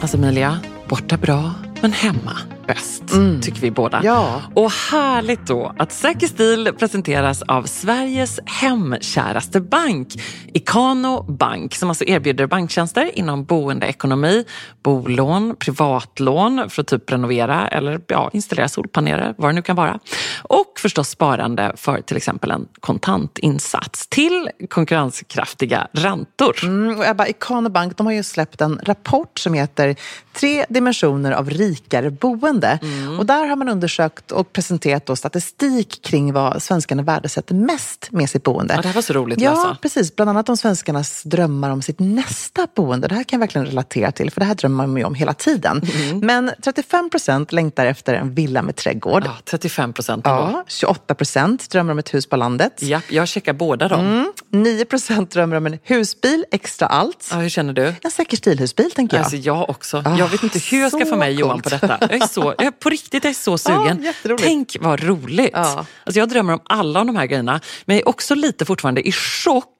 [0.00, 3.40] Alltså Emilia, borta bra, men hemma bäst, mm.
[3.40, 4.00] tycker vi båda.
[4.04, 4.42] Ja.
[4.54, 10.08] Och härligt då att Säker stil presenteras av Sveriges hemkäraste bank,
[10.52, 14.44] Ikano Bank, som alltså erbjuder banktjänster inom boendeekonomi,
[14.82, 19.98] bolån, privatlån för att typ renovera eller ja, installera solpaneler, vad det nu kan vara.
[20.42, 26.56] Och förstås sparande för till exempel en kontantinsats till konkurrenskraftiga räntor.
[26.62, 29.96] Mm, och Ebba, Ikano Bank de har ju släppt en rapport som heter
[30.32, 32.78] Tre dimensioner av rikare boende boende.
[32.82, 33.18] Mm.
[33.18, 38.30] Och där har man undersökt och presenterat då statistik kring vad svenskarna värdesätter mest med
[38.30, 38.74] sitt boende.
[38.74, 39.76] Ja, det här var så roligt Ja, läsa.
[39.82, 40.16] precis.
[40.16, 43.08] Bland annat om svenskarnas drömmar om sitt nästa boende.
[43.08, 45.34] Det här kan jag verkligen relatera till, för det här drömmer man ju om hela
[45.34, 45.82] tiden.
[45.94, 46.18] Mm.
[46.18, 49.22] Men 35 procent längtar efter en villa med trädgård.
[49.26, 50.22] Ja, 35 procent.
[50.24, 52.72] Ja, 28 procent drömmer om ett hus på landet.
[52.82, 54.00] Ja, jag checkar båda dem.
[54.00, 54.32] Mm.
[54.54, 57.28] 9 procent drömmer om en husbil, extra allt.
[57.30, 57.94] Ja, hur känner du?
[58.02, 59.24] En säker stilhusbil, tänker jag.
[59.24, 59.98] Alltså, jag också.
[59.98, 61.98] Oh, jag vet inte hur jag ska få med Johan på detta.
[62.00, 64.12] Jag är så, jag, på riktigt, jag är så sugen.
[64.22, 65.50] Ja, Tänk vad roligt.
[65.52, 65.86] Ja.
[66.04, 67.60] Alltså, jag drömmer om alla de här grejerna.
[67.84, 69.73] Men jag är också lite fortfarande i chock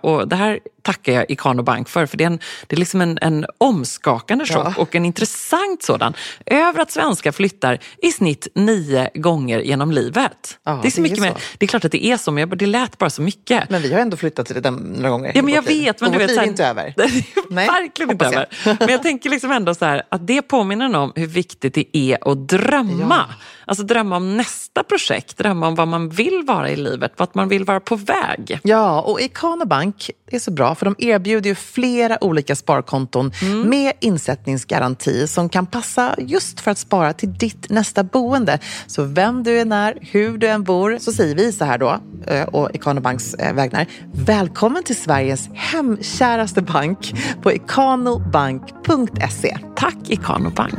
[0.00, 3.00] och det här tackar jag Ikano Bank för, för det är, en, det är liksom
[3.00, 4.82] en, en omskakande chock ja.
[4.82, 6.14] och en intressant sådan,
[6.46, 10.58] över att svenskar flyttar i snitt nio gånger genom livet.
[10.64, 12.30] Ja, det är så det mycket är mer, det är klart att det är så,
[12.30, 13.70] men det lät bara så mycket.
[13.70, 15.32] Men vi har ändå flyttat till det några gånger.
[15.34, 16.00] Ja, men jag vet.
[16.00, 16.94] Men du vet, liv är inte över.
[16.96, 18.46] Är verkligen inte över.
[18.64, 22.32] Men jag tänker liksom ändå så här, att det påminner om hur viktigt det är
[22.32, 23.24] att drömma.
[23.28, 23.34] Ja.
[23.68, 27.48] Alltså drömma om nästa projekt, drömma om vad man vill vara i livet, vart man
[27.48, 28.60] vill vara på väg.
[28.62, 33.68] Ja, och Ikano Bank är så bra för de erbjuder ju flera olika sparkonton mm.
[33.68, 38.58] med insättningsgaranti som kan passa just för att spara till ditt nästa boende.
[38.86, 42.00] Så vem du än är, hur du än bor, så säger vi så här då,
[42.26, 43.86] eh, och Ikano Banks eh, vägnar.
[44.12, 49.58] Välkommen till Sveriges hemkäraste bank på ikanobank.se.
[49.76, 50.74] Tack Ikano Bank.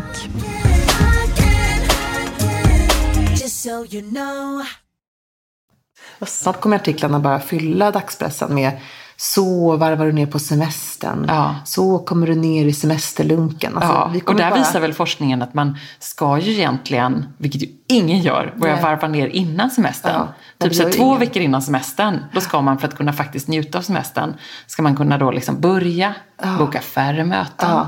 [6.26, 8.72] Snart kommer artiklarna bara fylla dagspressen med
[9.20, 11.26] så varvar du ner på semestern.
[11.28, 11.56] Ja.
[11.66, 13.78] Så kommer du ner i semesterlunken.
[13.78, 14.22] Alltså, ja.
[14.26, 14.60] och där bara...
[14.60, 18.84] visar väl forskningen att man ska ju egentligen, vilket ju ingen gör, börja Nej.
[18.84, 20.28] varva ner innan semestern.
[20.58, 21.20] Ja, typ så två ingen.
[21.20, 24.34] veckor innan semestern, då ska man för att kunna faktiskt njuta av semestern,
[24.68, 26.56] ska man kunna då liksom börja ja.
[26.60, 27.86] boka färre möten,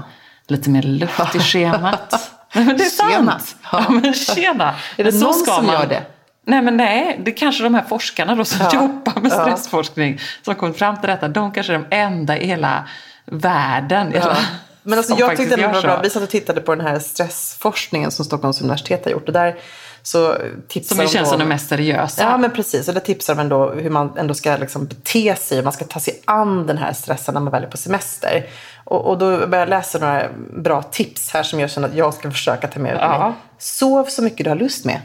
[0.48, 2.32] lite mer luft i schemat.
[2.54, 3.40] men det är tjena.
[3.40, 3.56] sant!
[3.72, 3.86] Ja.
[3.90, 4.74] men tjena!
[4.98, 5.74] Är det någon som man...
[5.76, 6.06] gör det?
[6.50, 8.82] Nej men nej, det är kanske de här forskarna då som ja.
[8.82, 10.46] jobbar med stressforskning ja.
[10.46, 11.28] som kommit fram till detta.
[11.28, 12.88] De kanske är de enda i hela
[13.26, 14.12] världen.
[14.16, 14.38] Ja.
[14.84, 16.02] Men alltså, jag tyckte det var bra.
[16.04, 19.28] Vi satt och tittade på den här stressforskningen som Stockholms universitet har gjort.
[19.28, 19.56] Och där
[20.04, 22.24] så tipsar som känns som den mest seriösa.
[22.24, 22.88] Ja men precis.
[22.88, 25.58] Och där tipsar de ändå hur man ändå ska liksom bete sig.
[25.58, 28.46] Hur man ska ta sig an den här stressen när man väl är på semester.
[28.84, 30.24] Och, och då började jag läsa några
[30.58, 33.34] bra tips här som jag känner att jag ska försöka ta med mig.
[33.58, 35.02] Sov så mycket du har lust med.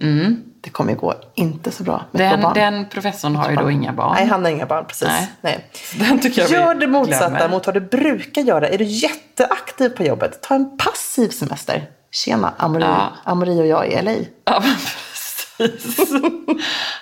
[0.00, 0.42] Mm.
[0.60, 2.54] Det kommer gå inte så bra med den, barn.
[2.54, 4.14] Den professorn har ju då inga barn.
[4.14, 4.84] Nej, han har inga barn.
[4.84, 5.08] Precis.
[5.08, 5.28] Nej.
[5.40, 5.70] Nej.
[6.08, 7.48] Den tycker jag Gör det motsatta glömmer.
[7.48, 8.68] mot vad du brukar göra.
[8.68, 11.86] Är du jätteaktiv på jobbet, ta en passiv semester.
[12.10, 13.12] Tjena, Amori, ja.
[13.24, 14.12] Amori och jag i LA.
[14.44, 14.76] Ja, men
[15.12, 16.12] precis.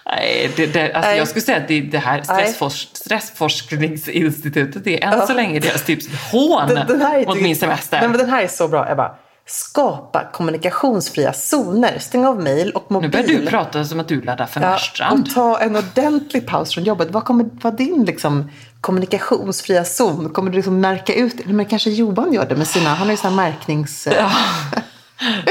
[0.07, 1.19] Nej, det, det, alltså Nej.
[1.19, 5.27] Jag skulle säga att det, det här stressfors, stressforskningsinstitutet är än ja.
[5.27, 8.01] så länge deras tips hån den, den mot min semester.
[8.01, 9.15] Men den här är så bra, Ebba.
[9.49, 11.99] Skapa kommunikationsfria zoner.
[11.99, 13.11] Stäng av mejl och mobil.
[13.11, 15.19] Nu börjar du prata som att du laddar för Marstrand.
[15.19, 17.11] Ja, och ta en ordentlig paus från jobbet.
[17.11, 20.31] Vad kommer vara din liksom, kommunikationsfria zon?
[20.31, 21.53] Kommer du liksom märka ut det?
[21.53, 24.09] Men kanske Johan gör det med sina, han har ju sådana märknings...
[24.17, 24.31] Ja.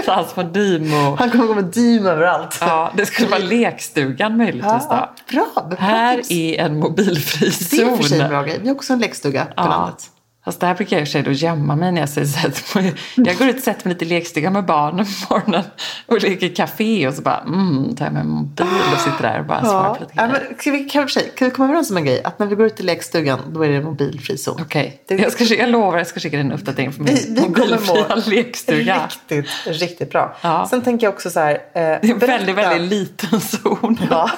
[0.08, 1.16] Hans på Dymo.
[1.16, 2.58] Han kommer gå med Dymo överallt.
[2.62, 5.36] Ja, det skulle vara lekstugan möjligtvis ja, då.
[5.36, 7.80] Bra, bra Här är en mobilfri zon.
[7.80, 8.60] Det är för sig en bra grej.
[8.62, 9.68] Vi har också en lekstuga på ja.
[9.68, 10.10] landet.
[10.46, 12.80] Fast där brukar jag i och för sig då gömma mig när jag säger så
[12.80, 12.94] här.
[13.16, 15.64] Jag går ut och sätter mig lite i lekstugan med barnen på morgonen
[16.06, 19.46] och leker café och så bara mm, tar jag med mobil och sitter där och
[19.46, 19.70] bara ja.
[19.70, 22.06] svarar på lite ja, men, kan, vi, kan, vi, kan vi komma överens om en
[22.06, 22.22] grej?
[22.24, 24.62] Att när vi går ut i lekstugan då är det mobilfri zon.
[24.62, 25.18] Okej, okay.
[25.18, 29.10] jag, ska, jag lovar jag ska skicka en uppdatering för min vi, vi mobilfria lekstuga.
[29.30, 30.36] Riktigt, riktigt bra.
[30.42, 30.68] Ja.
[30.70, 31.54] Sen tänker jag också så här.
[31.54, 34.00] Eh, det är en väldigt, väldigt liten zon.
[34.10, 34.32] Ja.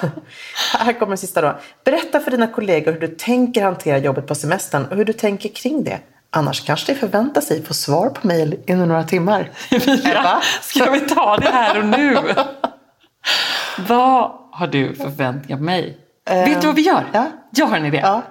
[0.78, 1.58] Här kommer den sista då.
[1.84, 5.48] Berätta för dina kollegor hur du tänker hantera jobbet på semestern och hur du tänker
[5.48, 5.97] kring det.
[6.30, 9.50] Annars kanske de förväntar sig få svar på mejl inom några timmar.
[9.70, 12.18] Emilia, ska vi ta det här och nu?
[13.88, 15.98] vad har du för förväntningar på mig?
[16.30, 17.04] Uh, Vet du vad vi gör?
[17.12, 17.26] Ja.
[17.50, 18.00] Jag har en idé.
[18.02, 18.22] Ja,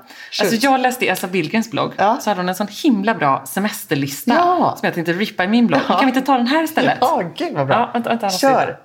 [0.41, 2.17] alltså jag läste i Elsa Billgrens blogg, ja.
[2.21, 4.75] så hade hon en sån himla bra semesterlista ja.
[4.77, 5.81] som jag tänkte rippa i min blogg.
[5.87, 6.97] Kan vi inte ta den här istället?
[7.01, 7.75] Ja, gud vad bra.
[7.75, 8.79] Ja, vänta, vänta, Kör!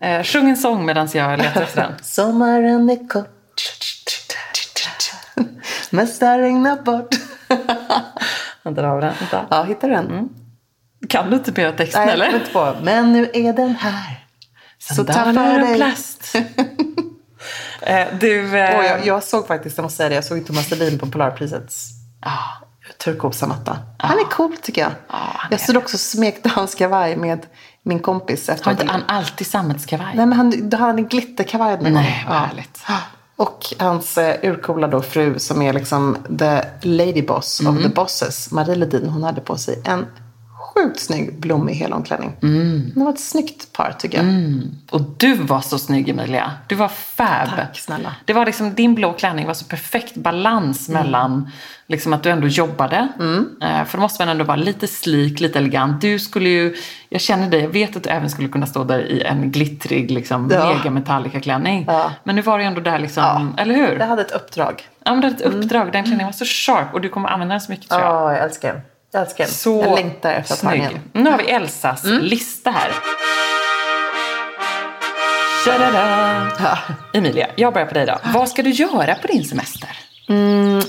[0.00, 1.92] Eh, sjung en sång medan jag letar efter den.
[2.02, 3.28] Sommaren är kort
[5.90, 7.14] Mesta regnat bort
[8.64, 9.00] Vänta, den.
[9.00, 9.46] Vänta.
[9.50, 10.06] Ja, hittar du den?
[10.06, 10.28] Mm.
[11.08, 12.34] Kan du inte mera texten Nej, eller?
[12.34, 12.74] Inte på.
[12.82, 14.26] Men nu är den här.
[14.78, 15.76] Så ta för dig.
[15.76, 16.34] plast.
[17.80, 18.80] eh, du, eh...
[18.80, 21.88] Oh, jag, jag, såg faktiskt, jag måste säga det, jag såg Thomas Ledin på Polarprisets
[22.20, 22.38] ah.
[23.04, 23.78] turkosa matta.
[23.98, 24.06] Ah.
[24.06, 24.92] Han är cool tycker jag.
[25.06, 27.46] Ah, jag stod också smekte hans kavaj med
[27.82, 28.48] min kompis.
[28.48, 30.16] Efter har inte han alltid sammetskavaj?
[30.16, 32.84] Nej, men han, då hade han en glitterkavaj Nej, vad härligt.
[33.42, 37.76] Och hans eh, urcoola då fru som är liksom the lady boss mm.
[37.76, 40.06] of the bosses, Marie Ledin, hon hade på sig en
[40.74, 42.32] sjukt snygg blommig helomklänning.
[42.42, 42.92] Mm.
[42.94, 44.26] Det var ett snyggt par tycker jag.
[44.26, 44.70] Mm.
[44.90, 46.52] Och du var så snygg Emilia.
[46.66, 47.48] Du var fab.
[47.56, 48.14] Tack snälla.
[48.24, 51.02] Det var liksom, din blå klänning var så perfekt balans mm.
[51.02, 51.50] mellan
[51.86, 53.08] liksom att du ändå jobbade.
[53.20, 53.56] Mm.
[53.62, 56.00] Eh, för då måste man ändå vara lite slik, lite elegant.
[56.00, 56.76] Du skulle ju,
[57.08, 60.10] jag känner dig, jag vet att du även skulle kunna stå där i en glittrig
[60.10, 60.74] liksom, ja.
[60.74, 61.84] mega metallica-klänning.
[61.88, 62.12] Ja.
[62.24, 63.62] Men nu var du ändå där liksom, ja.
[63.62, 63.98] eller hur?
[63.98, 64.88] Jag hade ett uppdrag.
[65.04, 65.58] Ja, men du hade ett mm.
[65.58, 65.92] uppdrag.
[65.92, 68.10] Den klänningen var så sharp och du kommer använda den så mycket tror jag.
[68.10, 68.82] Ja, jag älskar den.
[69.12, 69.54] Jag älskar den.
[69.54, 72.22] Så jag längtar efter att ha den Nu har vi Elsas mm.
[72.22, 72.92] lista här.
[76.58, 76.78] Ja.
[77.12, 78.18] Emilia, jag börjar på dig då.
[78.34, 79.90] Vad ska du göra på din semester?
[80.28, 80.82] Mm.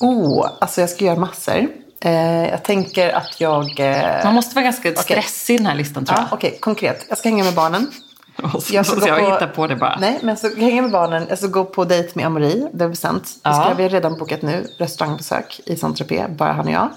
[0.00, 1.68] Oh, alltså jag ska göra massor.
[2.00, 3.80] Eh, jag tänker att jag...
[3.80, 4.24] Eh...
[4.24, 6.24] Man måste vara ganska stressig i den här listan tror jag.
[6.24, 6.58] Ja, Okej, okay.
[6.58, 7.06] konkret.
[7.08, 7.90] Jag ska hänga med barnen.
[8.54, 9.32] Och så, jag ska så jag på...
[9.32, 9.98] hitta på det bara.
[10.00, 11.26] Nej, men jag ska hänga med barnen.
[11.28, 12.68] Jag ska gå på dejt med Amori.
[12.72, 13.28] Det har bestämt.
[13.42, 13.50] Ja.
[13.50, 14.66] Det ska vi redan bokat nu.
[14.78, 16.28] Restaurangbesök i Saint-Tropez.
[16.28, 16.88] Bara han och jag.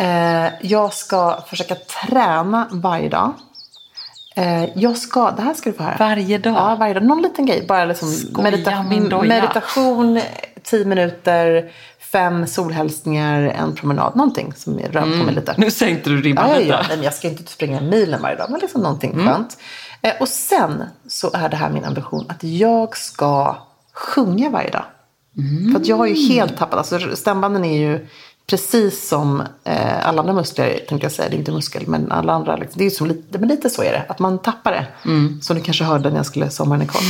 [0.00, 3.32] Eh, jag ska försöka träna varje dag.
[4.36, 5.96] Eh, jag ska, det här ska du få höra.
[5.98, 6.54] Varje dag?
[6.54, 7.02] Ja, varje dag.
[7.02, 7.64] Någon liten grej.
[7.68, 8.08] Bara liksom
[8.42, 8.82] medita
[9.22, 10.20] meditation,
[10.62, 14.16] tio minuter, fem solhälsningar, en promenad.
[14.16, 15.18] Någonting som rör mm.
[15.18, 15.54] på mig lite.
[15.58, 16.68] Nu sänkte du ribban ja, lite.
[16.68, 17.02] Ja, ja.
[17.02, 19.26] jag ska inte springa milen varje dag, men liksom någonting mm.
[19.26, 19.58] skönt.
[20.02, 23.56] Eh, och sen så är det här min ambition att jag ska
[23.92, 24.84] sjunga varje dag.
[25.36, 25.72] Mm.
[25.72, 28.06] För att jag har ju helt tappat, alltså stämbanden är ju
[28.50, 31.28] precis som eh, alla andra muskler, tänkte jag säga.
[31.28, 32.56] Det är inte muskel, men alla andra.
[32.56, 34.04] Liksom, det är som lite, men lite så är det.
[34.08, 34.86] Att man tappar det.
[35.04, 35.40] Mm.
[35.42, 37.02] Som du kanske hörde när jag skulle Sommaren är kort.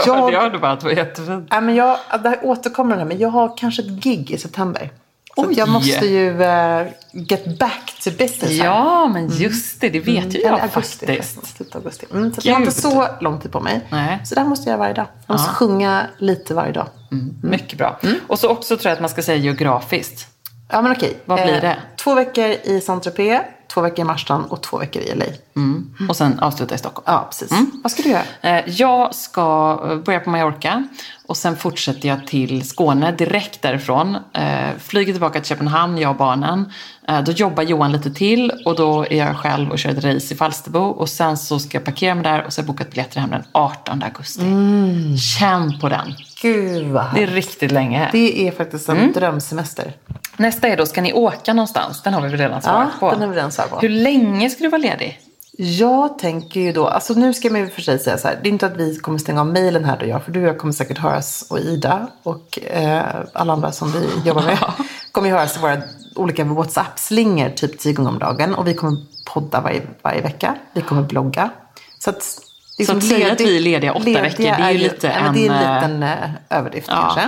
[0.06, 1.48] jag, jag hörde bara att det var jättefint.
[1.50, 4.38] Ja, men jag, det här återkommer det här, men jag har kanske ett gig i
[4.38, 4.90] september.
[5.36, 8.64] Så jag måste ju uh, get back to business här.
[8.64, 9.88] Ja, men just det.
[9.88, 10.30] Det vet mm.
[10.30, 11.56] ju jag augusti, faktiskt.
[11.56, 12.06] Slutet augusti.
[12.12, 13.80] Mm, så jag har inte så lång tid på mig.
[13.90, 14.20] Nej.
[14.24, 15.06] Så det här måste jag göra varje dag.
[15.26, 15.54] Jag måste ja.
[15.54, 16.86] sjunga lite varje dag.
[17.12, 17.24] Mm.
[17.24, 17.50] mm.
[17.50, 17.98] Mycket bra.
[18.02, 18.16] Mm.
[18.26, 20.26] Och så också tror jag att man ska säga geografiskt.
[20.70, 21.16] Ja, men okej.
[21.24, 21.68] Vad blir det?
[21.68, 23.42] Eh, två veckor i Saint-Tropez,
[23.74, 25.24] två veckor i Marstrand och två veckor i LA.
[25.56, 25.92] Mm.
[26.08, 27.04] Och sen avsluta i Stockholm.
[27.06, 27.52] Ja, precis.
[27.52, 27.70] Mm.
[27.82, 28.22] Vad ska du göra?
[28.40, 30.84] Eh, jag ska börja på Mallorca
[31.26, 34.16] och sen fortsätter jag till Skåne direkt därifrån.
[34.32, 36.72] Eh, flyger tillbaka till Köpenhamn, jag och barnen.
[37.08, 40.34] Eh, då jobbar Johan lite till och då är jag själv och kör ett race
[40.34, 40.80] i Falsterbo.
[40.80, 43.30] Och sen så ska jag parkera mig där och så har jag bokat biljetter hem
[43.30, 44.42] den 18 augusti.
[44.42, 45.16] Mm.
[45.16, 46.14] Känn på den.
[46.42, 48.08] Gud vad Det är riktigt länge.
[48.12, 49.12] Det är faktiskt en mm.
[49.12, 49.96] drömsemester.
[50.36, 52.02] Nästa är då, ska ni åka någonstans?
[52.02, 53.10] Den har vi väl redan svarat ja, på?
[53.10, 53.78] den har vi redan svarat på.
[53.78, 55.20] Hur länge ska du vara ledig?
[55.62, 58.48] Jag tänker ju då, alltså nu ska man ju för sig säga så här, det
[58.48, 60.58] är inte att vi kommer stänga av mejlen här då jag, för du och jag
[60.58, 64.58] kommer säkert höras och Ida och eh, alla andra som vi jobbar med
[65.12, 65.82] kommer ju höras i våra
[66.14, 68.96] olika WhatsApp-slingor typ tio gånger om dagen och vi kommer
[69.34, 71.50] podda varje, varje vecka, vi kommer blogga.
[71.98, 72.38] Så att,
[72.80, 75.08] liksom så att säga att vi är lediga åtta lediga veckor, det är ju lite
[75.08, 75.34] är, en...
[75.34, 76.94] Det är en liten eh, överdrift ja.
[76.94, 77.20] kanske.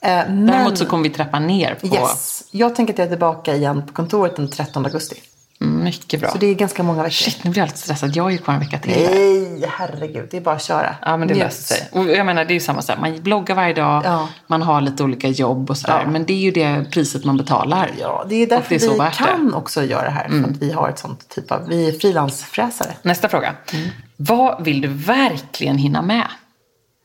[0.00, 1.86] Eh, men, Däremot så kommer vi trappa ner på...
[1.86, 2.44] Yes.
[2.50, 5.16] Jag tänker att jag är tillbaka igen på kontoret den 13 augusti.
[5.60, 6.30] Mm, mycket bra.
[6.30, 7.14] Så det är ganska många veckor.
[7.14, 8.16] Shit, nu blir jag lite stressad.
[8.16, 8.92] Jag är ju kvar en vecka till.
[8.92, 10.28] Nej, herregud.
[10.30, 10.94] Det är bara att köra.
[11.02, 11.88] Ja, men det löser sig.
[11.92, 12.98] Och jag menar, det är ju samma sak.
[13.00, 14.02] Man bloggar varje dag.
[14.04, 14.28] Ja.
[14.46, 16.00] Man har lite olika jobb och sådär.
[16.04, 16.10] Ja.
[16.10, 17.90] Men det är ju det priset man betalar.
[18.00, 19.56] Ja, det är därför det är vi kan det.
[19.56, 20.28] också göra det här.
[20.28, 20.50] För mm.
[20.50, 21.68] att vi har ett sånt typ av...
[21.68, 22.90] Vi är frilansfräsare.
[23.02, 23.54] Nästa fråga.
[23.72, 23.88] Mm.
[24.20, 26.28] Vad vill du verkligen hinna med?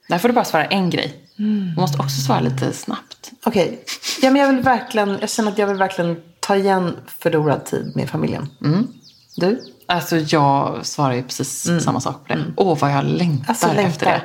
[0.08, 1.14] Där får du bara svara en grej.
[1.40, 1.74] Mm.
[1.76, 3.32] Du måste också svara lite snabbt.
[3.46, 3.68] Okej.
[3.68, 3.78] Okay.
[4.22, 5.18] Ja, men jag vill verkligen...
[5.22, 8.50] Jag känner att jag vill verkligen ta igen förlorad tid med familjen.
[8.62, 8.88] Mm.
[9.36, 9.62] Du?
[9.86, 11.80] Alltså jag svarar ju precis mm.
[11.82, 12.34] samma sak på det.
[12.34, 12.54] Mm.
[12.58, 12.74] Åh, mm.
[12.74, 13.84] oh, vad jag längtar, alltså, längtar.
[13.84, 14.22] efter det.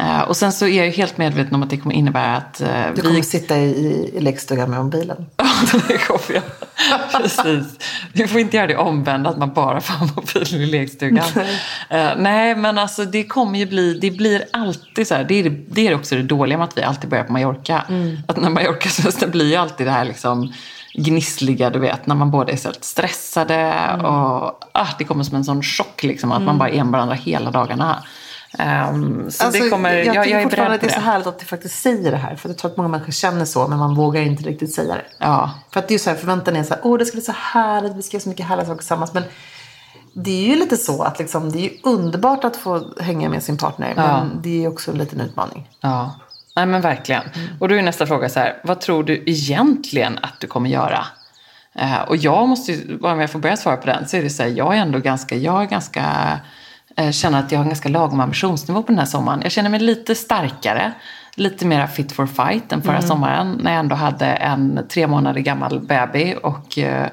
[0.00, 2.60] Uh, och sen så är jag ju helt medveten om att det kommer innebära att...
[2.60, 3.22] Uh, du kommer vi...
[3.22, 5.26] sitta i, i lekstugan med mobilen.
[5.72, 6.42] Ja, det kommer jag.
[7.22, 7.78] Precis.
[8.12, 11.24] Vi får inte göra det omvända, att man bara får ha mobilen i lekstugan.
[11.36, 13.98] uh, nej, men alltså det kommer ju bli...
[14.00, 15.24] Det blir alltid så här.
[15.24, 17.84] Det är, det är också det dåliga med att vi alltid börjar på Mallorca.
[17.88, 18.18] Mm.
[18.28, 20.52] Att när Mallorca-semestern blir ju alltid det här liksom
[20.94, 24.06] gnissliga, du vet, när man båda är så stressade mm.
[24.06, 26.46] och ah, det kommer som en sån chock liksom, att mm.
[26.46, 28.04] man bara är med varandra hela dagarna.
[28.58, 31.26] Um, så alltså, det kommer, jag, jag, jag är fortfarande att det är så härligt
[31.26, 32.36] att du faktiskt säger det här.
[32.36, 35.04] För jag tror att många människor känner så, men man vågar inte riktigt säga det.
[35.18, 35.50] Ja.
[35.70, 37.34] För att det är så här, förväntan är så här, åh det ska bli så
[37.36, 39.14] härligt, vi ska göra så mycket härliga saker tillsammans.
[39.14, 39.22] Men
[40.12, 43.56] det är ju lite så att liksom, det är underbart att få hänga med sin
[43.56, 43.92] partner.
[43.96, 44.02] Ja.
[44.02, 45.68] Men det är också en liten utmaning.
[45.80, 46.14] Ja.
[46.56, 47.22] Nej men verkligen.
[47.22, 47.48] Mm.
[47.60, 51.06] Och då är nästa fråga så här, vad tror du egentligen att du kommer göra?
[51.82, 54.30] Uh, och jag måste ju, om jag får börja svara på den, så är det
[54.30, 56.04] så här, jag är ändå ganska, jag är ganska,
[57.00, 59.40] uh, känner att jag har en ganska lagom ambitionsnivå på den här sommaren.
[59.42, 60.92] Jag känner mig lite starkare,
[61.34, 63.08] lite mer fit for fight än förra mm.
[63.08, 63.58] sommaren.
[63.62, 67.06] När jag ändå hade en tre månader gammal baby och uh,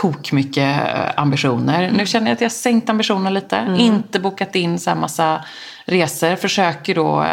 [0.00, 0.80] tok mycket
[1.16, 1.82] ambitioner.
[1.82, 1.96] Mm.
[1.96, 3.80] Nu känner jag att jag har sänkt ambitionerna lite, mm.
[3.80, 5.44] inte bokat in så här massa
[5.86, 6.36] resor.
[6.36, 7.24] Försöker då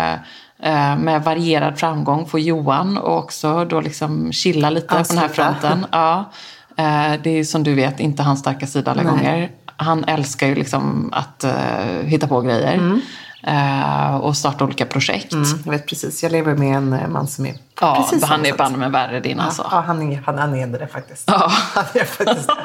[0.63, 5.27] Eh, med varierad framgång för Johan och också då liksom chilla lite Ansluta.
[5.27, 5.85] på den här fronten.
[5.91, 6.31] Ja.
[6.77, 9.11] Eh, det är som du vet inte hans starka sida alla Nej.
[9.11, 9.49] gånger.
[9.77, 12.73] Han älskar ju liksom att uh, hitta på grejer.
[12.73, 13.01] Mm.
[13.47, 15.33] Uh, och starta olika projekt.
[15.33, 16.23] Mm, jag vet precis.
[16.23, 19.37] Jag lever med en man som är ja, precis han är banne med värre din
[19.37, 19.67] ja, alltså.
[19.71, 21.23] Ja, han är, han, han är det faktiskt.
[21.27, 21.51] Ja.
[21.73, 22.49] Han är faktiskt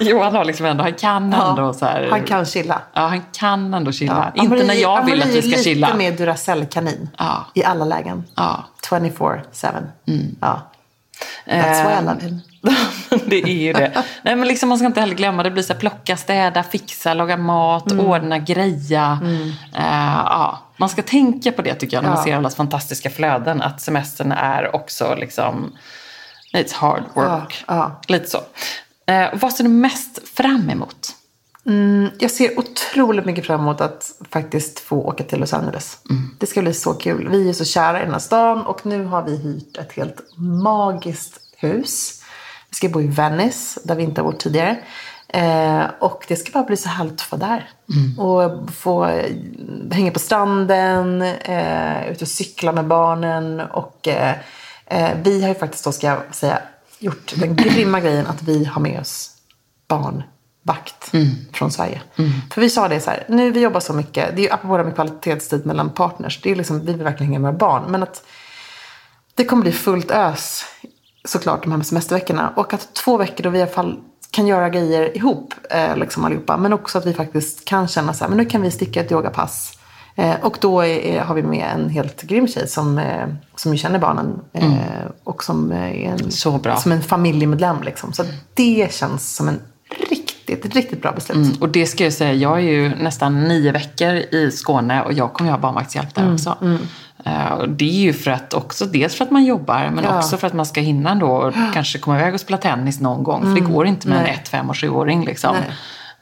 [0.00, 2.82] Johan har liksom ändå, han kan ändå ja, så här, Han kan chilla.
[2.92, 4.32] Ja, han kan ändå chilla.
[4.34, 5.86] Ja, Inte när jag vill att vi ska chilla.
[5.86, 7.08] Han lite mer Duracell-kanin.
[7.18, 7.46] Ja.
[7.54, 8.24] I alla lägen.
[8.34, 8.64] Ja.
[8.90, 9.40] 24-7.
[10.06, 10.36] Mm.
[10.40, 10.70] Ja.
[11.50, 12.40] That's why I love him.
[13.26, 14.04] det är ju det.
[14.22, 17.14] Nej, men liksom, man ska inte heller glömma, det blir så här, plocka, städa, fixa,
[17.14, 18.06] laga mat, mm.
[18.06, 19.18] ordna, greja.
[19.22, 19.40] Mm.
[19.42, 19.52] Uh,
[20.26, 20.58] ja.
[20.76, 22.14] Man ska tänka på det tycker jag när ja.
[22.14, 23.62] man ser allas fantastiska flöden.
[23.62, 25.72] Att semestern är också liksom,
[26.52, 27.64] it's hard work.
[27.66, 28.00] Ja, ja.
[28.06, 28.40] Lite så.
[29.06, 31.16] Eh, vad ser du mest fram emot?
[31.70, 35.98] Mm, jag ser otroligt mycket fram emot att faktiskt få åka till Los Angeles.
[36.10, 36.36] Mm.
[36.38, 37.28] Det ska bli så kul.
[37.28, 40.20] Vi är så kära i den här stan och nu har vi hyrt ett helt
[40.36, 42.22] magiskt hus.
[42.70, 44.78] Vi ska bo i Venice, där vi inte har bott tidigare.
[45.28, 47.70] Eh, och det ska bara bli så härligt att vara där.
[47.94, 48.18] Mm.
[48.18, 49.04] Och få
[49.90, 53.60] hänga på stranden, eh, ut och cykla med barnen.
[53.60, 54.34] Och eh,
[54.86, 56.58] eh, vi har ju faktiskt då, ska jag säga,
[56.98, 59.30] gjort den grymma grejen att vi har med oss
[60.62, 61.28] barnvakt mm.
[61.52, 62.02] från Sverige.
[62.16, 62.30] Mm.
[62.50, 64.76] För vi sa det så här, nu vi jobbar så mycket, det är ju apropå
[64.76, 67.90] det med kvalitetstid mellan partners, det är liksom, vi vill verkligen hänga med våra barn.
[67.90, 68.24] Men att
[69.34, 70.64] det kommer bli fullt ös
[71.24, 72.52] såklart de här semesterveckorna.
[72.56, 76.24] Och att två veckor då vi i alla fall kan göra grejer ihop eh, liksom
[76.24, 76.56] allihopa.
[76.56, 79.12] Men också att vi faktiskt kan känna så här, men nu kan vi sticka ett
[79.12, 79.78] yogapass.
[80.16, 83.78] Eh, och då är, har vi med en helt grym tjej som, eh, som ju
[83.78, 84.40] känner barnen.
[84.52, 84.78] Eh, mm.
[85.24, 86.30] Och som är en,
[86.78, 87.82] som en familjemedlem.
[87.82, 88.12] Liksom.
[88.12, 90.19] Så det känns som en riktigt,
[90.54, 91.36] riktigt bra beslut.
[91.36, 91.56] Mm.
[91.60, 95.32] Och det ska jag säga, jag är ju nästan nio veckor i Skåne och jag
[95.32, 96.34] kommer ju ha barnvaktshjälp där mm.
[96.34, 96.56] också.
[96.62, 96.78] Mm.
[97.26, 100.18] Uh, det är ju för att också, dels för att man jobbar men ja.
[100.18, 103.24] också för att man ska hinna då och kanske komma iväg och spela tennis någon
[103.24, 103.42] gång.
[103.42, 103.72] För det mm.
[103.72, 104.30] går inte med Nej.
[104.30, 105.56] en ett, fem och sjuåring liksom.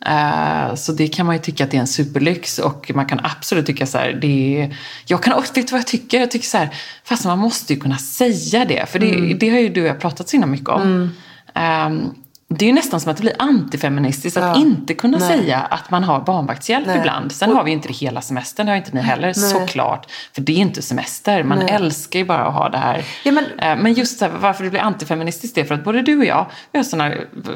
[0.09, 3.21] Uh, så det kan man ju tycka att det är en superlyx och man kan
[3.23, 6.21] absolut tycka så här, det är, jag kan också, vet du vad jag tycker?
[6.21, 6.69] Jag tycker så här,
[7.05, 8.89] fast man måste ju kunna säga det.
[8.89, 9.39] För det, mm.
[9.39, 11.15] det har ju du och jag pratat så himla mycket om.
[11.55, 12.15] Um,
[12.51, 14.63] det är ju nästan som att det blir antifeministiskt att ja.
[14.63, 15.29] inte kunna Nej.
[15.29, 16.99] säga att man har barnvaktshjälp Nej.
[16.99, 17.33] ibland.
[17.33, 19.35] Sen har vi inte det hela semestern, det har inte ni heller Nej.
[19.35, 20.11] såklart.
[20.35, 23.05] För det är inte semester, man älskar ju bara att ha det här.
[23.25, 26.03] Ja, men, eh, men just här, varför det blir antifeministiskt det är för att både
[26.03, 27.15] du och jag, vi har sådana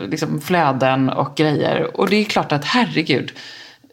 [0.09, 2.00] liksom, flöden och grejer.
[2.00, 3.33] Och det är klart att herregud,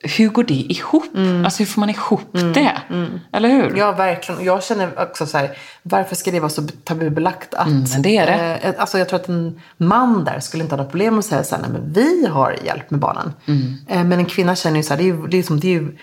[0.04, 1.16] hur går det ihop?
[1.16, 1.46] Mm.
[1.46, 2.54] Alltså hur får man ihop mm.
[2.54, 2.82] det?
[2.90, 3.20] Mm.
[3.34, 3.78] Eller hur?
[3.78, 4.44] Ja, verkligen.
[4.44, 7.68] Jag känner också så här, varför ska det vara så tabubelagt att...
[7.68, 8.60] Mm, det är det.
[8.64, 11.44] Eh, alltså jag tror att en man där skulle inte ha något problem att säga
[11.44, 13.34] så här, nej men vi har hjälp med barnen.
[13.46, 13.76] Mm.
[13.88, 15.68] Eh, men en kvinna känner ju så här, det är ju, det är som, det
[15.68, 15.98] är ju,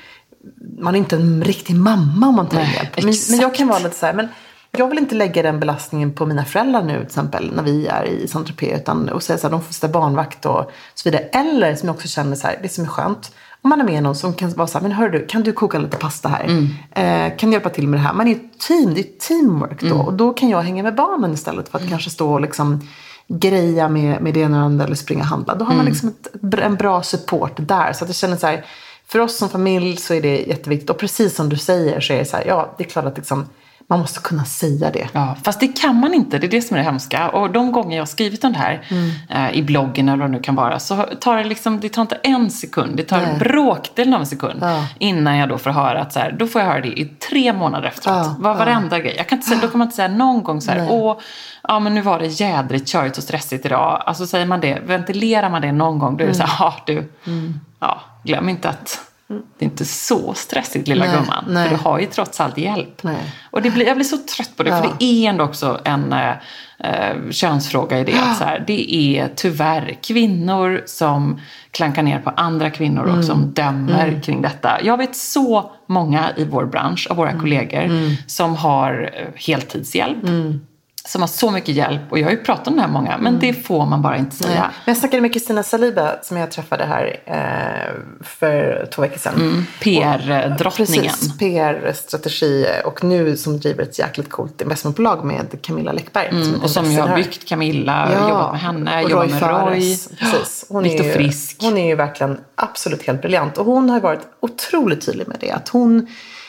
[0.79, 2.97] man är inte en riktig mamma om man tar hjälp.
[2.97, 4.29] Men, men, jag kan vara lite så här, men
[4.71, 8.05] jag vill inte lägga den belastningen på mina föräldrar nu till exempel när vi är
[8.05, 8.81] i Saint-Tropez.
[8.81, 11.23] Utan och säga så här, de får sitta barnvakt och så vidare.
[11.23, 13.33] Eller som jag också känner så här, det som är skönt
[13.67, 15.53] om man är med någon som kan vara så här, men hör du, kan du
[15.53, 16.45] koka lite pasta här?
[16.45, 16.69] Mm.
[16.91, 18.15] Eh, kan du hjälpa till med det här?
[18.15, 19.87] Man är ett team, det är teamwork då.
[19.87, 20.01] Mm.
[20.01, 21.91] Och då kan jag hänga med barnen istället för att mm.
[21.91, 22.89] kanske stå och liksom
[23.29, 25.55] greja med, med det ena och andra eller springa och handla.
[25.55, 25.93] Då har man mm.
[25.93, 27.93] liksom ett, en bra support där.
[27.93, 28.65] Så att jag känner så här,
[29.07, 30.91] för oss som familj så är det jätteviktigt.
[30.91, 33.17] Och precis som du säger så är det så här, ja det är klart att
[33.17, 33.47] liksom,
[33.89, 35.09] man måste kunna säga det.
[35.13, 36.39] Ja, fast det kan man inte.
[36.39, 37.29] Det är det som är det hemska.
[37.29, 39.11] Och de gånger jag har skrivit om det här mm.
[39.29, 42.03] eh, i bloggen eller vad det nu kan vara så tar det liksom, det tar
[42.03, 42.97] inte en sekund.
[42.97, 43.39] Det tar Nej.
[43.39, 44.87] bråkdelen av en sekund ja.
[44.99, 47.53] innan jag då får höra att så här, då får jag höra det i tre
[47.53, 48.17] månader efteråt.
[48.17, 49.03] Ja, Var, varenda ja.
[49.03, 49.15] grej.
[49.17, 50.89] Jag kan inte säga, då kan man inte säga någon gång så här, Nej.
[50.91, 51.17] åh,
[51.63, 54.03] ja men nu var det jädrigt körigt och stressigt idag.
[54.07, 56.49] Alltså säger man det, ventilerar man det någon gång, då är det mm.
[56.49, 57.61] så här, ja du, mm.
[57.81, 61.45] ja, glöm inte att det är inte så stressigt lilla nej, gumman.
[61.49, 61.69] Nej.
[61.69, 63.03] För du har ju trots allt hjälp.
[63.03, 63.35] Nej.
[63.51, 64.71] Och det blir, jag blir så trött på det.
[64.71, 64.83] Ja.
[64.83, 66.31] För det är ändå också en eh,
[66.79, 68.13] eh könsfråga i det.
[68.13, 73.19] Att så här, det är tyvärr kvinnor som klankar ner på andra kvinnor mm.
[73.19, 74.21] och som dömer mm.
[74.21, 74.83] kring detta.
[74.83, 77.41] Jag vet så många i vår bransch, av våra mm.
[77.41, 78.13] kollegor, mm.
[78.27, 80.61] som har eh, heltidshjälp mm
[81.07, 82.01] som har så mycket hjälp.
[82.11, 83.41] Och jag har ju pratat här många, men mm.
[83.41, 84.49] det får man bara inte säga.
[84.49, 84.61] Nej.
[84.61, 89.35] Men jag snackade med Kristina Saliba som jag träffade här eh, för två veckor sedan.
[89.35, 89.67] Mm.
[89.81, 91.05] PR-drottningen.
[91.05, 92.67] Precis, PR-strategi.
[92.85, 96.29] Och nu som driver ett jäkligt coolt investmentbolag med Camilla Läckberg.
[96.29, 96.45] Mm.
[96.45, 98.29] Som och som ju har byggt Camilla, ja.
[98.29, 99.99] jobbat med henne, och jobbat med Roy.
[100.19, 100.67] Precis.
[100.69, 101.57] Hon Viktor Frisk.
[101.61, 103.59] Hon är ju verkligen absolut helt briljant.
[103.59, 105.51] Och hon har varit otroligt tydlig med det.
[105.51, 106.07] Att hon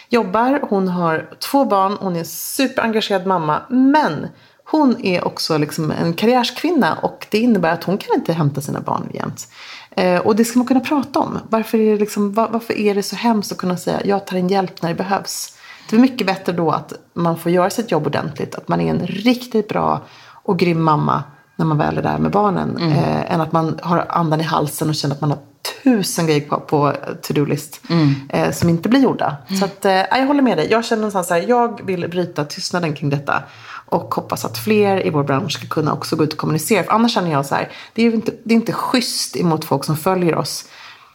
[0.10, 3.62] jobbar, hon har två barn, hon är superengagerad mamma.
[3.70, 4.28] Men
[4.70, 8.82] hon är också liksom en karriärskvinna och det innebär att hon kan inte hämta sina
[8.82, 9.48] barn jämt.
[9.92, 11.40] Eh, och det ska man kunna prata om.
[11.50, 14.38] Varför är, det liksom, var, varför är det så hemskt att kunna säga jag tar
[14.38, 15.58] in hjälp när det behövs?
[15.90, 18.56] Det är mycket bättre då att man får göra sitt jobb ordentligt.
[18.56, 20.02] Att man är en riktigt bra
[20.44, 21.24] och grym mamma
[21.56, 22.78] när man väl är där med barnen.
[22.78, 22.92] Mm.
[22.92, 25.40] Eh, än att man har andan i halsen och känner att man har
[25.84, 28.14] tusen grejer på, på to-do-list mm.
[28.30, 29.38] eh, som inte blir gjorda.
[29.48, 29.60] Mm.
[29.60, 30.68] Så att, eh, jag håller med dig.
[30.72, 33.44] Jag känner någonstans så här, jag vill bryta tystnaden kring detta.
[33.90, 36.84] Och hoppas att fler i vår bransch ska kunna också gå ut och kommunicera.
[36.84, 39.84] För annars känner jag så här, det är inte, det är inte schysst emot folk
[39.84, 40.66] som följer oss.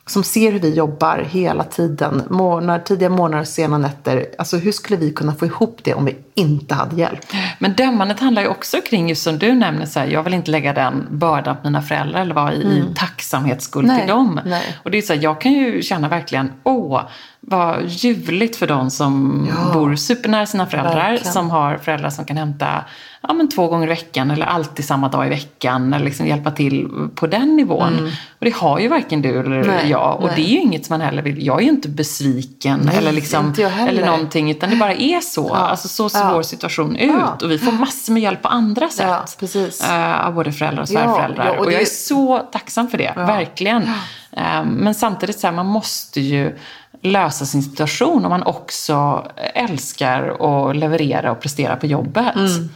[0.07, 2.23] Som ser hur vi jobbar hela tiden.
[2.31, 4.27] Månader, tidiga morgnar sena nätter.
[4.39, 7.21] Alltså hur skulle vi kunna få ihop det om vi inte hade hjälp?
[7.59, 10.51] Men dömandet handlar ju också kring, just som du nämner, så här, jag vill inte
[10.51, 12.77] lägga den bördan på mina föräldrar eller vara i, mm.
[12.77, 14.41] i tacksamhetsskuld till dem.
[14.45, 14.77] Nej.
[14.83, 17.01] Och det är så här, jag kan ju känna verkligen, åh,
[17.47, 21.11] vara ljuvligt för de som ja, bor supernära sina föräldrar.
[21.11, 21.33] Verkligen.
[21.33, 22.85] Som har föräldrar som kan hämta
[23.23, 25.93] ja, men två gånger i veckan eller alltid samma dag i veckan.
[25.93, 27.99] Eller liksom hjälpa till på den nivån.
[27.99, 28.11] Mm.
[28.39, 30.17] Och det har ju varken du eller nej, jag.
[30.17, 30.33] Och nej.
[30.37, 31.47] det är ju inget som man heller vill.
[31.47, 33.55] Jag är ju inte besviken nej, eller, liksom,
[33.89, 34.51] eller någonting.
[34.51, 35.51] Utan det bara är så.
[35.55, 35.57] Ja.
[35.57, 36.35] Alltså så ser ja.
[36.35, 37.11] vår situation ut.
[37.11, 37.39] Ja.
[37.43, 39.37] Och vi får massor med hjälp på andra sätt.
[39.39, 39.85] Precis.
[39.85, 41.57] Uh, av både föräldrar och svärföräldrar.
[41.57, 43.13] och, och jag är så tacksam för det.
[43.17, 43.83] Verkligen.
[43.83, 46.59] Uh, men samtidigt så här, man måste ju
[47.03, 52.37] lösa sin situation om man också älskar att leverera och prestera på jobbet.
[52.37, 52.69] Mm.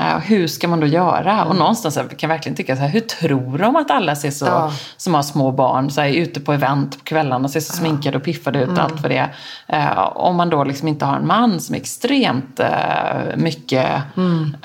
[0.00, 1.32] Uh, hur ska man då göra?
[1.32, 1.48] Mm.
[1.48, 4.44] Och någonstans kan jag verkligen tycka så här, hur tror de att alla ser så,
[4.44, 4.72] ja.
[4.96, 7.76] som har små barn, så här, ute på event på kvällarna, ser så ja.
[7.76, 8.80] sminkade och piffade ut, mm.
[8.80, 9.30] allt för det
[9.72, 14.56] uh, Om man då liksom inte har en man som är extremt uh, mycket mm.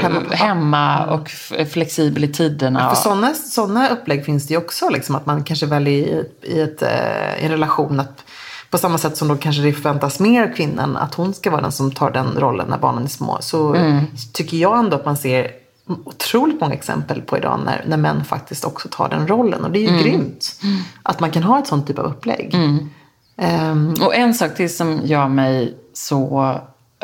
[0.00, 1.30] hemma, hemma, och
[1.72, 2.80] flexibel i tiderna.
[2.80, 6.24] Ja, för sådana, sådana upplägg finns det ju också, liksom, att man kanske väljer i,
[6.42, 8.24] i, ett, i en relation att
[8.70, 11.62] på samma sätt som då kanske det förväntas mer av kvinnan att hon ska vara
[11.62, 13.38] den som tar den rollen när barnen är små.
[13.40, 14.04] Så mm.
[14.32, 15.50] tycker jag ändå att man ser
[16.04, 19.64] otroligt många exempel på idag när, när män faktiskt också tar den rollen.
[19.64, 20.02] Och det är ju mm.
[20.02, 20.78] grymt mm.
[21.02, 22.54] att man kan ha ett sånt typ av upplägg.
[23.36, 26.50] Um, och en sak till som gör mig så,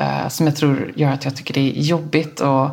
[0.00, 2.68] uh, som jag tror gör att jag tycker det är jobbigt och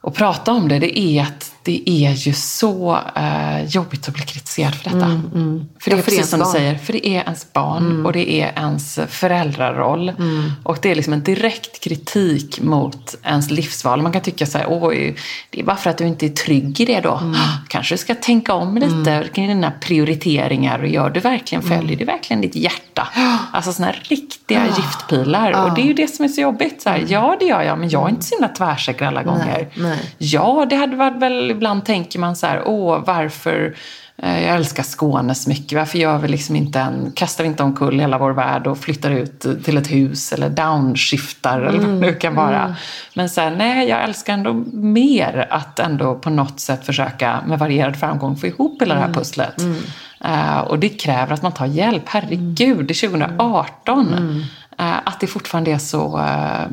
[0.00, 4.22] att prata om det, det är att det är ju så eh, jobbigt att bli
[4.22, 5.06] kritiserad för detta.
[5.06, 5.68] Mm, mm.
[5.80, 6.52] För det är ja, precis som barn.
[6.52, 8.06] du säger, för det är ens barn mm.
[8.06, 10.08] och det är ens föräldraroll.
[10.08, 10.52] Mm.
[10.62, 14.02] Och det är liksom en direkt kritik mot ens livsval.
[14.02, 15.16] Man kan tycka så här, oj,
[15.50, 17.16] det är bara för att du inte är trygg i det då.
[17.16, 17.34] Mm.
[17.68, 19.28] Kanske du ska tänka om lite mm.
[19.28, 20.78] kring dina prioriteringar.
[20.78, 23.08] Och gör du verkligen, följer du verkligen ditt hjärta?
[23.52, 24.76] Alltså sådana här riktiga ja.
[24.76, 25.50] giftpilar.
[25.50, 25.64] Ja.
[25.64, 26.82] Och det är ju det som är så jobbigt.
[26.82, 29.46] Så här, ja, det gör jag, men jag är inte så himla tvärsäker alla gånger.
[29.46, 29.98] Nej, nej.
[30.18, 33.74] Ja, det hade varit väl ibland tänker man så här, åh varför
[34.16, 35.78] eh, jag älskar Skåne så mycket.
[35.78, 39.10] Varför gör vi liksom inte en, kastar vi inte omkull hela vår värld och flyttar
[39.10, 42.62] ut till ett hus eller downshiftar eller vad det nu kan vara.
[42.62, 42.74] Mm.
[43.14, 47.58] Men så här, nej, jag älskar ändå mer att ändå på något sätt försöka med
[47.58, 49.18] varierad framgång få ihop hela det här mm.
[49.18, 49.60] pusslet.
[49.60, 49.76] Mm.
[50.24, 52.02] Uh, och det kräver att man tar hjälp.
[52.06, 54.12] Herregud, det är 2018.
[54.12, 54.42] Mm.
[54.78, 56.66] Eh, att det fortfarande är så, eh,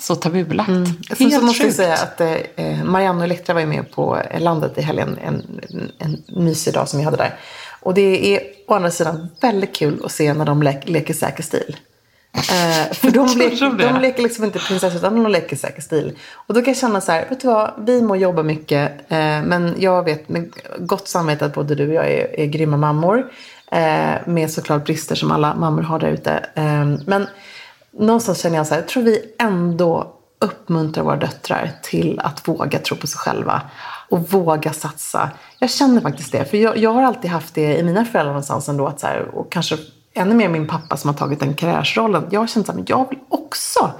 [0.00, 0.68] så tabubelagt.
[0.68, 0.84] Mm.
[0.84, 4.22] Helt så, så måste jag säga att eh, Marianne och Elektra var ju med på
[4.38, 5.18] landet i helgen.
[5.24, 7.38] En, en, en mysig dag som vi hade där.
[7.80, 11.42] Och det är å andra sidan väldigt kul att se när de le leker säker
[11.42, 11.76] stil.
[12.36, 13.48] Eh, för de, le
[13.84, 16.18] de leker liksom inte prinsessa utan de leker säker stil.
[16.32, 18.90] Och då kan jag känna så här, vet du vad, vi må jobba mycket.
[19.08, 22.76] Eh, men jag vet med gott samvete att både du och jag är, är grymma
[22.76, 23.32] mammor.
[23.70, 26.32] Eh, med såklart brister som alla mammor har där ute.
[26.54, 27.26] Eh, men
[27.90, 32.78] någonstans känner jag så här, jag tror vi ändå uppmuntrar våra döttrar till att våga
[32.78, 33.62] tro på sig själva.
[34.08, 35.30] Och våga satsa.
[35.58, 36.44] Jag känner faktiskt det.
[36.44, 38.86] För jag, jag har alltid haft det i mina föräldrar någonstans ändå.
[38.86, 39.76] Att så här, och kanske
[40.14, 42.26] ännu mer min pappa som har tagit den karriärsrollen.
[42.30, 43.90] Jag har känt att jag vill också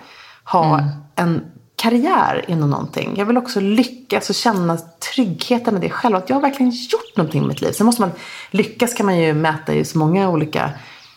[0.45, 0.91] ha mm.
[1.15, 1.45] en
[1.77, 3.15] karriär inom någonting.
[3.17, 4.79] Jag vill också lyckas och känna
[5.15, 6.17] tryggheten med det själv.
[6.17, 7.73] Att jag har verkligen gjort någonting med mitt liv.
[7.73, 8.11] Sen måste man
[8.51, 10.71] lyckas kan man ju mäta i så många olika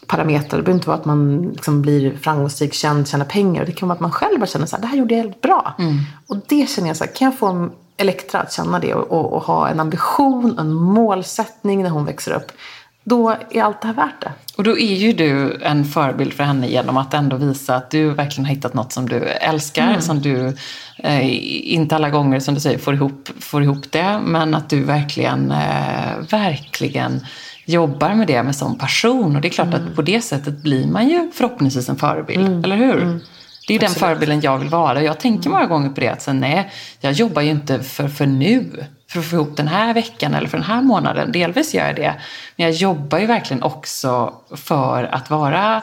[0.08, 0.58] parametrar.
[0.58, 3.66] Det behöver inte vara att man liksom blir framgångsrik, känd, tjänar pengar.
[3.66, 5.42] Det kan vara att man själv bara känner så här, det här gjorde jag helt
[5.42, 5.76] bra.
[5.80, 5.96] Mm.
[6.28, 7.70] Och det känner jag så här, kan jag få
[8.02, 12.32] Elektra att känna det och, och, och ha en ambition, en målsättning när hon växer
[12.32, 12.52] upp
[13.04, 14.32] då är allt det här värt det.
[14.58, 18.10] Och då är ju du en förebild för henne genom att ändå visa att du
[18.10, 20.02] verkligen har hittat något som du älskar, mm.
[20.02, 20.58] som du
[20.98, 24.84] eh, inte alla gånger som du säger får ihop, får ihop det, men att du
[24.84, 27.26] verkligen, eh, verkligen
[27.66, 29.36] jobbar med det med sån passion.
[29.36, 29.88] Och det är klart mm.
[29.88, 32.64] att på det sättet blir man ju förhoppningsvis en förebild, mm.
[32.64, 33.02] eller hur?
[33.02, 33.20] Mm.
[33.68, 35.04] Det är ju den förebilden jag vill vara.
[35.04, 36.72] Jag tänker många gånger på det, att sen, nej,
[37.02, 40.48] jag jobbar ju inte för, för nu för att få ihop den här veckan eller
[40.48, 41.32] för den här månaden.
[41.32, 42.16] Delvis gör jag det.
[42.56, 45.82] Men jag jobbar ju verkligen också för att vara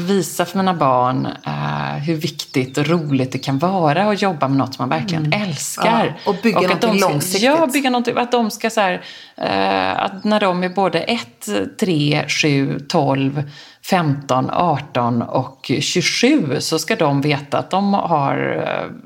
[0.00, 4.58] visa för mina barn uh, hur viktigt och roligt det kan vara att jobba med
[4.58, 5.42] något som man verkligen mm.
[5.42, 6.16] älskar.
[6.24, 7.42] Ja, och bygga och någonting långsiktigt.
[7.42, 8.16] Ja, bygga någonting.
[8.16, 11.48] Att de ska så här, uh, att när de är både 1,
[11.80, 13.50] 3, 7, 12,
[13.82, 18.96] 15, 18 och 27 så ska de veta att de har uh,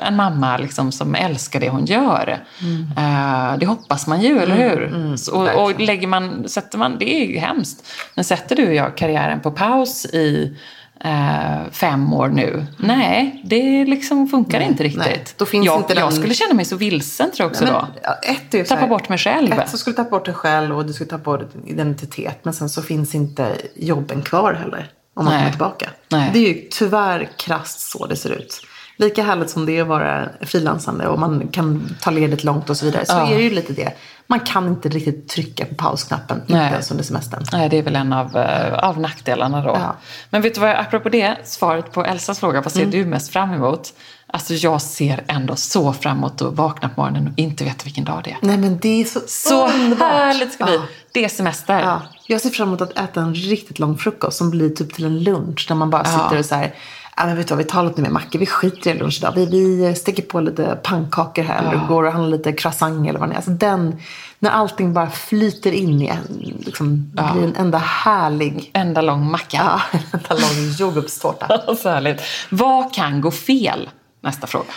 [0.00, 2.44] en mamma liksom som älskar det hon gör.
[2.62, 3.58] Mm.
[3.60, 4.86] det hoppas man ju, eller mm, hur?
[4.86, 8.74] Mm, och, och lägger man, sätter man, det är ju hemskt, men sätter du och
[8.74, 10.56] jag karriären på paus i
[11.04, 12.50] eh, fem år nu.
[12.50, 12.66] Mm.
[12.78, 15.34] Nej, det liksom funkar nej, inte riktigt.
[15.52, 16.04] Nej, jag, inte den...
[16.04, 18.32] jag skulle känna mig så vilsen tror jag också nej, men, då.
[18.32, 19.52] Ett är tappa här, bort mig själv.
[19.52, 22.38] Ett så skulle du tappa bort dig själv och du skulle tappa bort din identitet.
[22.42, 24.90] Men sen så finns inte jobben kvar heller.
[25.14, 25.90] Om man kommer tillbaka.
[26.08, 26.30] Nej.
[26.32, 28.62] Det är ju tyvärr krasst så det ser ut.
[29.00, 32.76] Lika härligt som det är att vara frilansande och man kan ta ledigt långt och
[32.76, 33.06] så vidare.
[33.06, 33.30] Så ja.
[33.30, 33.92] är det ju lite det.
[34.26, 37.44] Man kan inte riktigt trycka på pausknappen, inte ens under semestern.
[37.52, 39.70] Nej, det är väl en av, uh, av nackdelarna då.
[39.70, 39.96] Ja.
[40.30, 42.90] Men vet du vad, apropå det, svaret på Elsas fråga, vad ser mm.
[42.90, 43.92] du mest fram emot?
[44.26, 48.04] Alltså jag ser ändå så fram emot att vakna på morgonen och inte veta vilken
[48.04, 48.36] dag det är.
[48.40, 50.12] Nej men det är så Så underbart.
[50.12, 50.74] härligt ska bli.
[50.74, 50.82] Ja.
[51.12, 51.80] Det är semester.
[51.80, 52.02] Ja.
[52.26, 55.22] Jag ser fram emot att äta en riktigt lång frukost som blir typ till en
[55.22, 55.66] lunch.
[55.68, 56.74] Där man bara sitter och så här,
[57.16, 59.32] ja men vet du vad, vi tar lite mer mackor, vi skiter i lunch idag.
[59.36, 61.70] Vi, vi steker på lite pannkakor här, ja.
[61.70, 63.36] eller går och handlar lite croissant eller vad det är.
[63.36, 64.00] Alltså den,
[64.38, 67.32] när allting bara flyter in i en, liksom, ja.
[67.32, 68.70] blir en enda härlig...
[68.74, 69.56] Enda lång macka.
[69.56, 69.80] Ja,
[70.12, 71.76] en enda lång jordgubbstårta.
[71.82, 72.22] så härligt.
[72.50, 73.88] Vad kan gå fel?
[74.22, 74.72] Nästa fråga.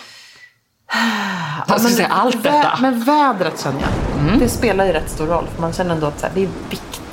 [1.68, 2.78] Jag ska säga allt detta.
[2.82, 4.20] Men vädret känner jag.
[4.20, 4.40] Mm.
[4.40, 5.46] Det spelar ju rätt stor roll.
[5.56, 6.50] För man känner ändå att det är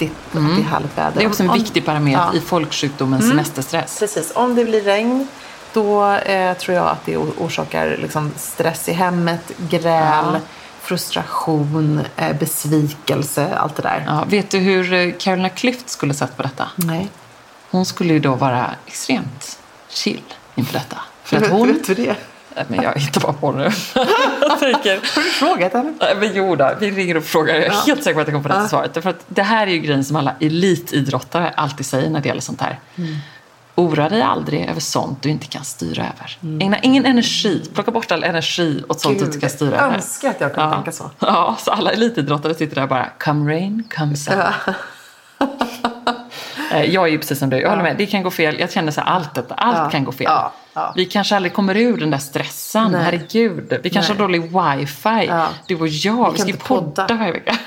[0.01, 0.47] viktigt mm.
[0.47, 1.13] att det är härligt väder.
[1.15, 2.39] Det är också en om, viktig parameter ja.
[2.39, 3.31] i folksjukdomen mm.
[3.31, 3.99] semesterstress.
[3.99, 4.33] Precis.
[4.35, 5.29] Om det blir regn
[5.73, 10.41] då eh, tror jag att det orsakar liksom, stress i hemmet, gräl, ja.
[10.81, 14.05] frustration, eh, besvikelse, allt det där.
[14.07, 14.25] Ja.
[14.29, 16.69] Vet du hur eh, Carolina Klüft skulle sett på detta?
[16.77, 17.09] Nej.
[17.71, 20.23] Hon skulle ju då vara extremt chill
[20.55, 20.97] inför detta.
[21.25, 22.15] För att hon, vet du
[22.55, 22.65] det?
[22.69, 23.63] men jag hittar bara på nu.
[23.95, 25.93] Har du frågat henne?
[26.21, 27.55] Men jo då, vi ringer och frågar.
[27.55, 27.83] Jag är ja.
[27.87, 28.69] helt säker på att jag kommer få rätt ja.
[28.69, 29.03] svaret.
[29.03, 32.41] För att det här är ju grejen som alla elitidrottare alltid säger när det gäller
[32.41, 32.79] sånt här.
[32.97, 33.17] Mm.
[33.75, 36.39] Oroa dig aldrig över sånt du inte kan styra över.
[36.43, 36.61] Mm.
[36.61, 39.95] Ägna ingen energi, plocka bort all energi åt sånt Gud, du inte kan styra över.
[39.95, 40.75] Önskar att jag kunde ja.
[40.75, 41.11] tänka så.
[41.19, 44.35] Ja, så alla elitidrottare sitter där bara, come rain, come sun.
[44.39, 44.75] Ja.
[46.73, 47.97] Eh, jag är ju precis som du, jag håller med.
[47.97, 48.61] Det kan gå fel.
[48.61, 50.31] Jag känner så här, allt detta, allt kan gå fel.
[50.75, 50.81] Ja.
[50.81, 50.93] Ja.
[50.97, 52.93] Vi kanske aldrig kommer ur den där stressen.
[52.93, 53.03] Nej.
[53.03, 53.79] Herregud.
[53.83, 54.21] Vi kanske Nej.
[54.21, 55.33] har dålig wifi.
[55.67, 56.27] Du och jag.
[56.27, 57.59] Vi, vi ska ju podda varje vecka.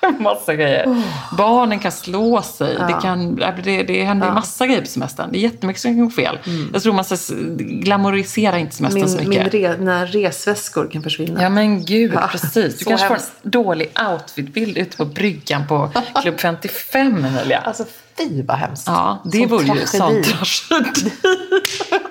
[0.18, 0.86] massa grejer.
[0.86, 1.36] Oh.
[1.36, 2.76] Barnen kan slå sig.
[2.78, 2.86] Ja.
[2.86, 4.34] Det, kan, det, det händer ja.
[4.34, 5.32] massa grejer på semestern.
[5.32, 6.38] Det är jättemycket som kan gå fel.
[6.46, 6.70] Mm.
[6.72, 7.16] Jag tror man ska
[7.58, 9.52] glamorisera inte semestern min, så mycket.
[9.52, 11.42] Min re, mina resväskor kan försvinna.
[11.42, 12.28] Ja men gud, ja.
[12.32, 12.78] precis.
[12.78, 13.26] Du kanske hemskt.
[13.26, 15.90] får en dålig outfitbild ute på bryggan på
[16.22, 17.58] Klubb 55 Emilia.
[17.58, 17.84] Alltså
[18.18, 18.86] fy vad hemskt.
[18.86, 21.12] Ja, det vore ju sån tragedi.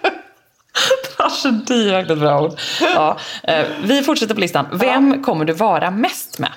[1.17, 2.59] tragedi, verkligen bra ord.
[2.82, 3.17] Ja.
[3.43, 4.65] Eh, vi fortsätter på listan.
[4.72, 6.51] Vem kommer du vara mest med?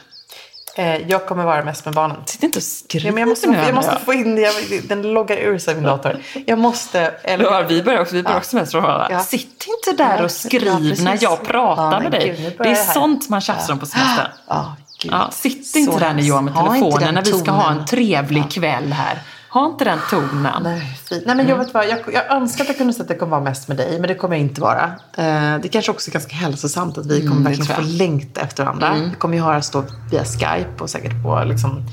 [0.76, 2.16] Eh, jag kommer vara mest med barnen.
[2.26, 4.88] Sitt inte och skriv jag måste, nu, jag måste få in det.
[4.88, 6.16] Den loggar ur sig min dator.
[6.46, 7.00] Jag måste...
[7.22, 7.44] Eller...
[7.44, 8.40] Ja, vi börjar också, vi börjar ja.
[8.40, 9.20] också mest från ja.
[9.20, 12.36] Sitt inte där och skriv ja, när jag pratar med dig.
[12.38, 14.26] Gud, det är sånt man tjafsar om på semestern.
[14.48, 15.30] Ja.
[15.32, 19.18] Sitt inte där när jag med telefonen när vi ska ha en trevlig kväll här.
[19.52, 20.62] Ha inte den tonen.
[20.62, 21.22] Nej, fint.
[21.26, 23.30] Nej men jag, vet vad, jag, jag önskar att jag kunde säga att jag kommer
[23.30, 24.84] vara mest med dig, men det kommer jag inte vara.
[25.16, 28.64] Eh, det kanske också är ganska hälsosamt att vi kommer mm, verkligen få längta efter
[28.64, 28.88] varandra.
[28.88, 29.10] Mm.
[29.10, 31.84] Vi kommer ju höras då via Skype och säkert på liksom,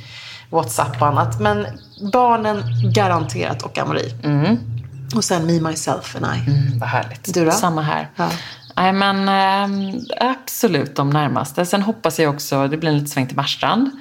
[0.50, 1.40] WhatsApp och annat.
[1.40, 1.66] Men
[2.12, 4.14] barnen garanterat och Amori.
[4.24, 4.58] Mm.
[5.16, 6.52] Och sen me, myself and I.
[6.52, 7.34] Mm, vad härligt.
[7.34, 7.52] Du då?
[7.52, 8.10] Samma här.
[8.16, 8.30] Ja.
[8.76, 11.66] Nej men äh, absolut de närmaste.
[11.66, 13.92] Sen hoppas jag också, det blir en lite sväng till Marstrand.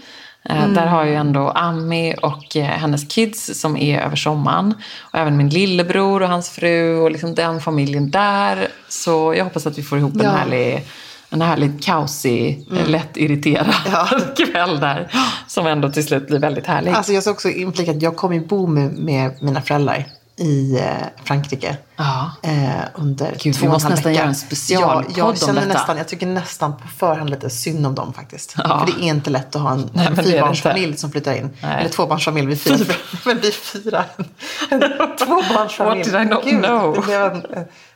[0.45, 0.75] Eh, mm.
[0.75, 4.75] Där har jag ändå Ami och eh, hennes kids som är över sommaren.
[5.13, 8.69] Och även min lillebror och hans fru och liksom den familjen där.
[8.89, 10.25] Så jag hoppas att vi får ihop ja.
[10.25, 10.85] en härlig
[11.31, 12.87] en härligt kaosig, mm.
[12.87, 14.09] lätt irriterad ja.
[14.37, 15.11] kväll där.
[15.47, 16.93] Som ändå till slut blir väldigt härlig.
[16.93, 20.07] Alltså jag ska också inflika att jag kommer bo med, med mina föräldrar
[20.39, 21.77] i eh, Frankrike.
[21.97, 22.31] Ja.
[22.43, 22.51] Eh,
[22.95, 25.79] under Gud, två vi måste nästan göra en specialpodd ja, jag känner om detta.
[25.79, 28.55] Nästan, jag tycker nästan på förhand lite synd om dem faktiskt.
[28.57, 28.79] Ja.
[28.79, 31.51] För det är inte lätt att ha en, en fyrbarnsfamilj som flyttar in.
[31.63, 31.81] Nej.
[31.81, 32.95] Eller tvåbarnsfamilj, vi fyra.
[33.25, 34.05] Men vi fyra.
[34.71, 34.81] En,
[35.19, 35.99] tvåbarnsfamilj.
[35.99, 36.95] What did I not Gud, know?
[36.95, 37.45] Det blev en,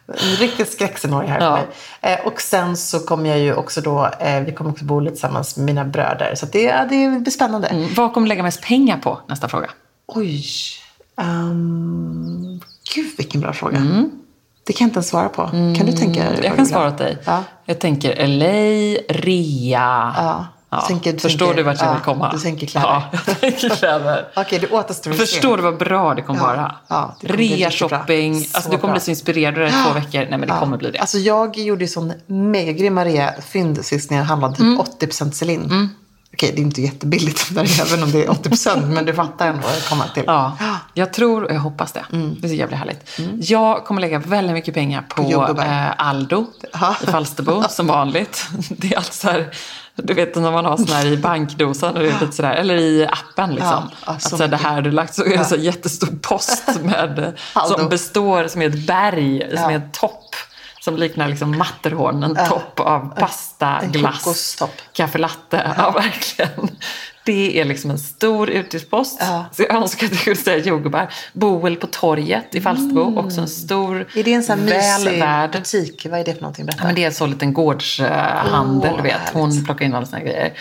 [0.07, 1.57] en riktigt skräckscenario här ja.
[1.57, 1.67] för
[2.09, 2.15] mig.
[2.15, 5.15] Eh, och sen så kommer jag ju också då, eh, vi kommer också bo lite
[5.15, 6.35] tillsammans med mina bröder.
[6.35, 7.69] Så det, det blir spännande.
[7.69, 7.95] Mm.
[7.95, 9.21] Vad kommer du lägga mest pengar på?
[9.29, 9.71] Nästa fråga.
[10.07, 10.45] Oj.
[11.17, 12.61] Um,
[12.95, 13.77] gud, vilken bra fråga.
[13.77, 14.11] Mm.
[14.65, 15.43] Det kan jag inte ens svara på.
[15.43, 15.75] Mm.
[15.75, 16.41] Kan du tänka dig?
[16.45, 17.19] Jag kan svara åt dig.
[17.25, 17.45] Ja.
[17.65, 20.15] Jag tänker LA, rea.
[20.17, 20.47] Ja.
[20.73, 20.81] Ja.
[20.81, 22.33] Tänker, Förstår tänker, du vart jag ja, vill komma?
[22.33, 22.89] Du tänker kläder.
[22.89, 24.29] Ja, jag tänker kläder.
[24.37, 26.75] Okej, det återstår Förstår du vad bra det kommer ja, vara?
[26.89, 28.35] Ja, Rea shopping.
[28.53, 30.31] Alltså, du kommer bli så inspirerad det två veckor.
[30.31, 30.99] Nej, men det kommer bli det.
[30.99, 34.79] Alltså, jag gjorde ju sån megagrymma rea-fynd sist när jag handlade typ mm.
[34.79, 35.65] 80% Celine.
[35.65, 35.89] Mm.
[36.35, 39.47] Okej, det är inte jättebilligt där, även om det är 80 procent, men du fattar
[39.47, 40.23] ändå vad jag kommer till.
[40.27, 40.57] Ja,
[40.95, 42.05] jag tror och jag hoppas det.
[42.13, 42.37] Mm.
[42.41, 43.19] Det är jävla härligt.
[43.19, 43.39] Mm.
[43.43, 46.97] Jag kommer lägga väldigt mycket pengar på, på eh, Aldo Aha.
[47.03, 48.47] i Falsterbo, som vanligt.
[48.69, 49.55] Det är alltså så här,
[49.95, 53.51] du vet när man har sån här i bankdosan, och lite sådär, eller i appen
[53.51, 53.91] liksom.
[54.07, 57.33] Ja, att så det här du lagt så är det så jättestor post med,
[57.69, 60.37] som består, som är ett berg, som är en topp
[60.85, 64.63] som liknar liksom Matterhorn, en topp av pasta, en glass,
[64.93, 65.63] kaffelatte.
[65.65, 65.75] Ja.
[65.77, 66.71] ja, verkligen.
[67.25, 69.19] Det är liksom en stor utgiftspost.
[69.21, 69.45] Ja.
[69.53, 71.09] Så jag önskar att jag kunde säga jordgubbar.
[71.33, 73.19] Boel på torget i Falsterbo, mm.
[73.19, 76.07] också en stor, Är det en sån här mysig butik?
[76.11, 76.69] Vad är det för någonting?
[76.79, 79.31] Ja, men det är en så liten gårdshandel, oh, du vet.
[79.33, 80.53] Hon plockar in alla sina grejer.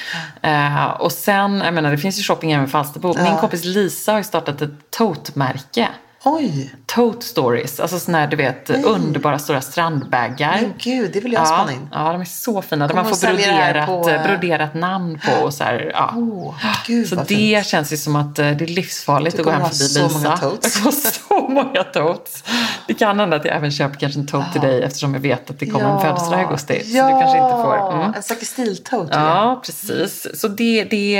[0.45, 3.24] Uh, och sen, jag menar det finns ju shopping även i Falsterbo.
[3.24, 5.89] Min kompis Lisa har ju startat ett tote-märke.
[6.24, 6.76] Oj!
[6.86, 8.84] Tote stories, alltså sådana här du vet Nej.
[8.84, 10.57] underbara stora strandbagar.
[10.61, 11.89] Men gud, det vill jag ja, spana in.
[11.91, 12.88] Ja, de är så fina.
[12.88, 14.09] Där man får broderat, på...
[14.09, 16.13] Eh, broderat namn på och så här, ja.
[16.15, 16.55] Oh,
[16.88, 17.65] gud, så det fint.
[17.65, 20.17] känns ju som att eh, det är livsfarligt att gå hem förbi Lisa.
[20.17, 20.82] Många totes.
[20.84, 22.43] Jag så många totes.
[22.88, 24.51] Det kan hända att jag även köper kanske en tote ja.
[24.51, 25.95] till dig eftersom jag vet att det kommer ja.
[25.95, 26.82] en födelsedag i augusti.
[26.86, 27.93] Ja, så du kanske inte får.
[27.93, 28.13] Mm.
[28.13, 29.19] en slags stiltote.
[29.19, 30.39] Ja, precis.
[30.41, 31.11] Så det, det,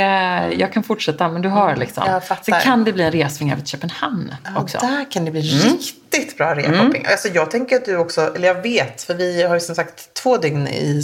[0.58, 2.04] jag kan fortsätta, men du hör liksom.
[2.06, 4.78] Jag Sen kan det bli en resning över till Köpenhamn också.
[4.78, 5.78] där kan det bli mm
[6.12, 7.00] riktigt bra rehopping.
[7.00, 7.12] Mm.
[7.12, 10.14] Alltså jag tänker att du också, eller jag vet, för vi har ju som sagt
[10.14, 11.02] två dygn i,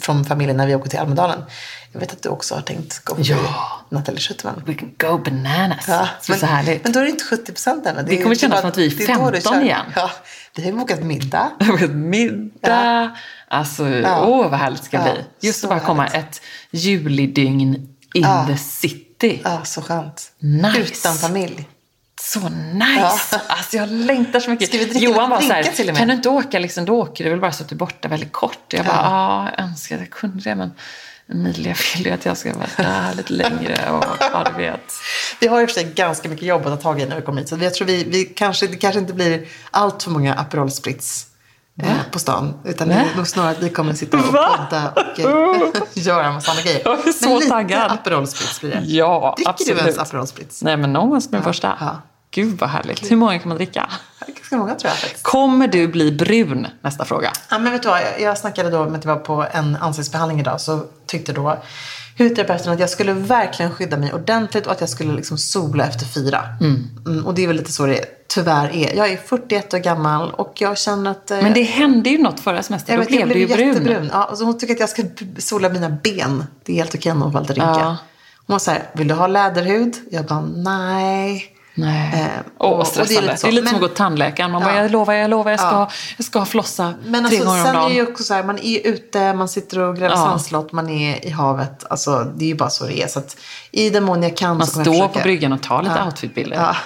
[0.00, 1.42] från familjen när vi åker till Almedalen.
[1.92, 3.84] Jag vet att du också har tänkt gå på ja.
[3.88, 4.62] Nathalie Schuterman.
[4.66, 5.84] We can go bananas.
[5.88, 6.84] Ja, men, så härligt.
[6.84, 7.96] Men då är det inte 70 procent än.
[7.96, 9.80] Det, det kommer kännas som att vi är 15 igen.
[9.96, 10.10] Ja,
[10.56, 11.50] vi har bokat middag.
[11.90, 12.50] middag.
[12.60, 13.16] Ja.
[13.48, 14.26] Alltså, ja.
[14.26, 15.48] åh vad härligt det ska ja, bli.
[15.48, 17.74] Just att bara komma ett julidygn
[18.14, 19.40] in the city.
[19.44, 20.32] Ja, så skönt.
[20.38, 20.78] Nice.
[20.78, 21.68] Utan familj.
[22.32, 23.26] Så nice!
[23.32, 23.40] Ja.
[23.48, 24.68] Alltså jag längtar så mycket.
[24.68, 27.30] Ska vi dricka Johan var så här, kan du inte åka liksom, då åker du
[27.30, 28.64] väl bara så att du är borta väldigt kort.
[28.68, 30.72] Jag bara, ja, jag önskar att jag kunde det men
[31.32, 34.92] Emilia vill ju att jag ska vara där lite längre och ja, du vet.
[35.40, 37.22] Vi har i och för sig ganska mycket jobb att ta tag i när vi
[37.22, 37.48] kommer hit.
[37.48, 41.26] Så jag tror vi, vi kanske, det kanske inte blir allt för många Aperol Spritz
[41.82, 42.54] eh, på stan.
[42.64, 46.34] Utan det är nog snarare att vi kommer sitta och podda och eh, göra en
[46.34, 46.82] massa andra grejer.
[46.84, 47.92] Jag är så men lite taggad.
[47.92, 48.82] Aperol Spritz blir det.
[48.84, 49.78] Ja, Dricker absolut.
[49.78, 50.62] du ens Aperol Spritz?
[50.62, 51.76] Nej, men någon gång som min ja, första.
[51.80, 52.02] Ja.
[52.30, 53.10] Gud vad härligt.
[53.10, 53.90] Hur många kan man dricka?
[54.26, 55.22] Ganska många tror jag faktiskt.
[55.22, 56.66] Kommer du bli brun?
[56.80, 57.32] Nästa fråga.
[57.50, 58.00] Ja, men vet du vad?
[58.20, 60.60] Jag, snackade då med att jag var på en ansiktsbehandling idag.
[60.60, 61.62] Så tyckte då
[62.18, 66.06] hudterapeuten att jag skulle verkligen skydda mig ordentligt och att jag skulle liksom sola efter
[66.06, 66.44] fyra.
[66.60, 66.88] Mm.
[67.06, 68.96] Mm, och det är väl lite så det tyvärr är.
[68.96, 71.30] Jag är 41 år gammal och jag känner att...
[71.30, 73.00] Eh, men det hände ju något förra semestern.
[73.00, 73.68] Då blev du ju brun.
[73.68, 74.10] Jättebrun.
[74.12, 75.02] Ja, så hon tycker att jag ska
[75.38, 76.44] sola mina ben.
[76.64, 77.80] Det är helt okej om hon lite rynka.
[77.80, 77.96] Ja.
[78.46, 79.96] Hon var så här, vill du ha läderhud?
[80.10, 81.56] Jag bara, nej.
[81.80, 82.22] Nej.
[82.22, 82.28] Eh,
[82.58, 83.20] Åh, vad stressande.
[83.20, 84.50] Det är lite, det är lite men, som att gå till tandläkaren.
[84.50, 84.68] Man ja.
[84.68, 85.90] bara, jag lovar, jag lovar, jag ska, ja.
[86.16, 87.74] jag ska flossa men tre alltså, gånger om dagen.
[87.74, 90.16] Sen är det ju också så här, man är ute, man sitter och gräver ja.
[90.16, 91.84] sandslott, man är i havet.
[91.90, 93.06] Alltså, det är ju bara så det är.
[93.06, 93.36] Så att,
[93.70, 95.08] i den mån jag kan man så står försöka...
[95.08, 96.06] på bryggan och tar lite ja.
[96.06, 96.56] outfitbilder.
[96.56, 96.76] Ja.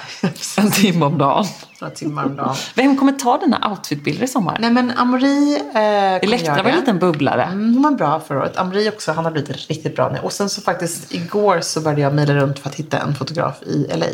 [0.57, 1.47] en timme om dagen.
[1.81, 2.55] Några timmar om dagen.
[2.75, 4.57] Vem kommer ta dina outfitbilder i sommar?
[4.61, 7.45] Nej men Amori eh, Elektra var en liten bubblare.
[7.45, 8.57] Mm, hon var bra förra året.
[8.57, 10.19] Amori också, han har blivit riktigt bra nu.
[10.19, 13.63] Och sen så faktiskt igår så började jag mejla runt för att hitta en fotograf
[13.63, 14.07] i LA.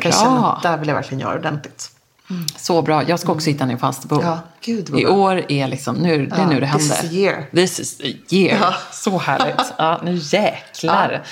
[0.00, 0.60] Bra.
[0.62, 1.90] Jag där vill jag verkligen göra ordentligt.
[2.30, 2.46] Mm.
[2.56, 3.02] Så bra.
[3.08, 4.22] Jag ska också hitta en i Falsterbo.
[4.22, 6.88] Ja, gud I år är liksom, nu, det är nu det händer.
[6.88, 7.46] This is year.
[7.52, 8.00] This is
[8.32, 8.58] year.
[8.60, 8.74] Ja.
[8.92, 9.56] Så härligt.
[9.78, 11.22] Ja, nu jäklar.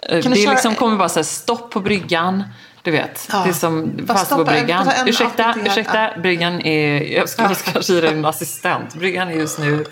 [0.00, 0.18] Ja.
[0.20, 2.44] Det är liksom, kommer bara så stopp på bryggan.
[2.82, 3.42] Du vet, ja.
[3.44, 4.90] det är som Falsterbobryggan.
[5.06, 6.20] Ursäkta, ursäkta, ja.
[6.20, 7.02] bryggan är...
[7.02, 7.72] Jag skulle ja.
[7.72, 8.94] kanske dig en assistent.
[8.94, 9.84] Bryggan är just nu uh,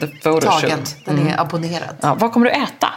[0.00, 0.06] the.
[0.40, 1.38] Tagen, den är mm.
[1.38, 1.96] abonnerad.
[2.00, 2.88] Ja, vad kommer du äta?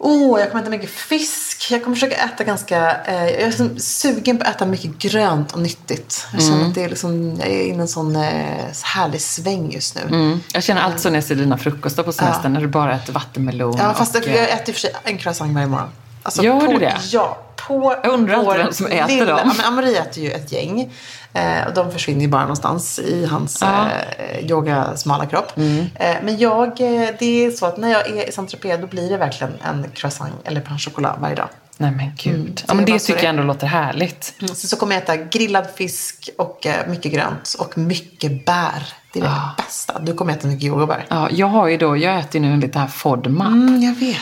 [0.00, 1.70] Oh, jag kommer äta mycket fisk.
[1.70, 2.96] Jag kommer försöka äta ganska...
[3.04, 6.26] Eh, jag är liksom sugen på att äta mycket grönt och nyttigt.
[6.32, 6.68] Jag känner mm.
[6.68, 10.00] att det är liksom, jag är inne i en sån eh, härlig sväng just nu.
[10.00, 10.40] Mm.
[10.52, 12.42] Jag känner alltid så när jag ser dina frukostar på semestern.
[12.44, 12.48] Ja.
[12.48, 13.76] När du bara äter vattenmelon.
[13.78, 15.88] Ja, fast och, jag äter i och för sig en croissant varje morgon.
[16.22, 16.96] Alltså Gör på, du det?
[17.12, 17.38] Ja.
[17.56, 19.40] På jag undrar alltid vem som äter lilla, dem.
[19.44, 20.92] Ja, men Amarie äter ju ett gäng.
[21.38, 23.88] Eh, och de försvinner ju bara någonstans i hans ja.
[24.18, 25.56] eh, yoga smala kropp.
[25.56, 25.86] Mm.
[25.94, 29.10] Eh, men jag, eh, det är så att när jag är i Saint då blir
[29.10, 31.48] det verkligen en croissant eller pain choklad varje dag.
[31.76, 32.34] Nej men gud.
[32.34, 32.54] Mm.
[32.66, 34.34] Ja, men det tycker jag ändå låter härligt.
[34.38, 34.54] Mm.
[34.54, 38.94] Så, så kommer jag äta grillad fisk och eh, mycket grönt och mycket bär.
[39.12, 39.54] Det är det ah.
[39.56, 39.98] bästa.
[39.98, 41.04] Du kommer äta mycket jordgubbar.
[41.08, 43.48] Ja, jag har ju då, jag äter ju nu lite här FODMAP.
[43.48, 44.18] Mm, jag vet.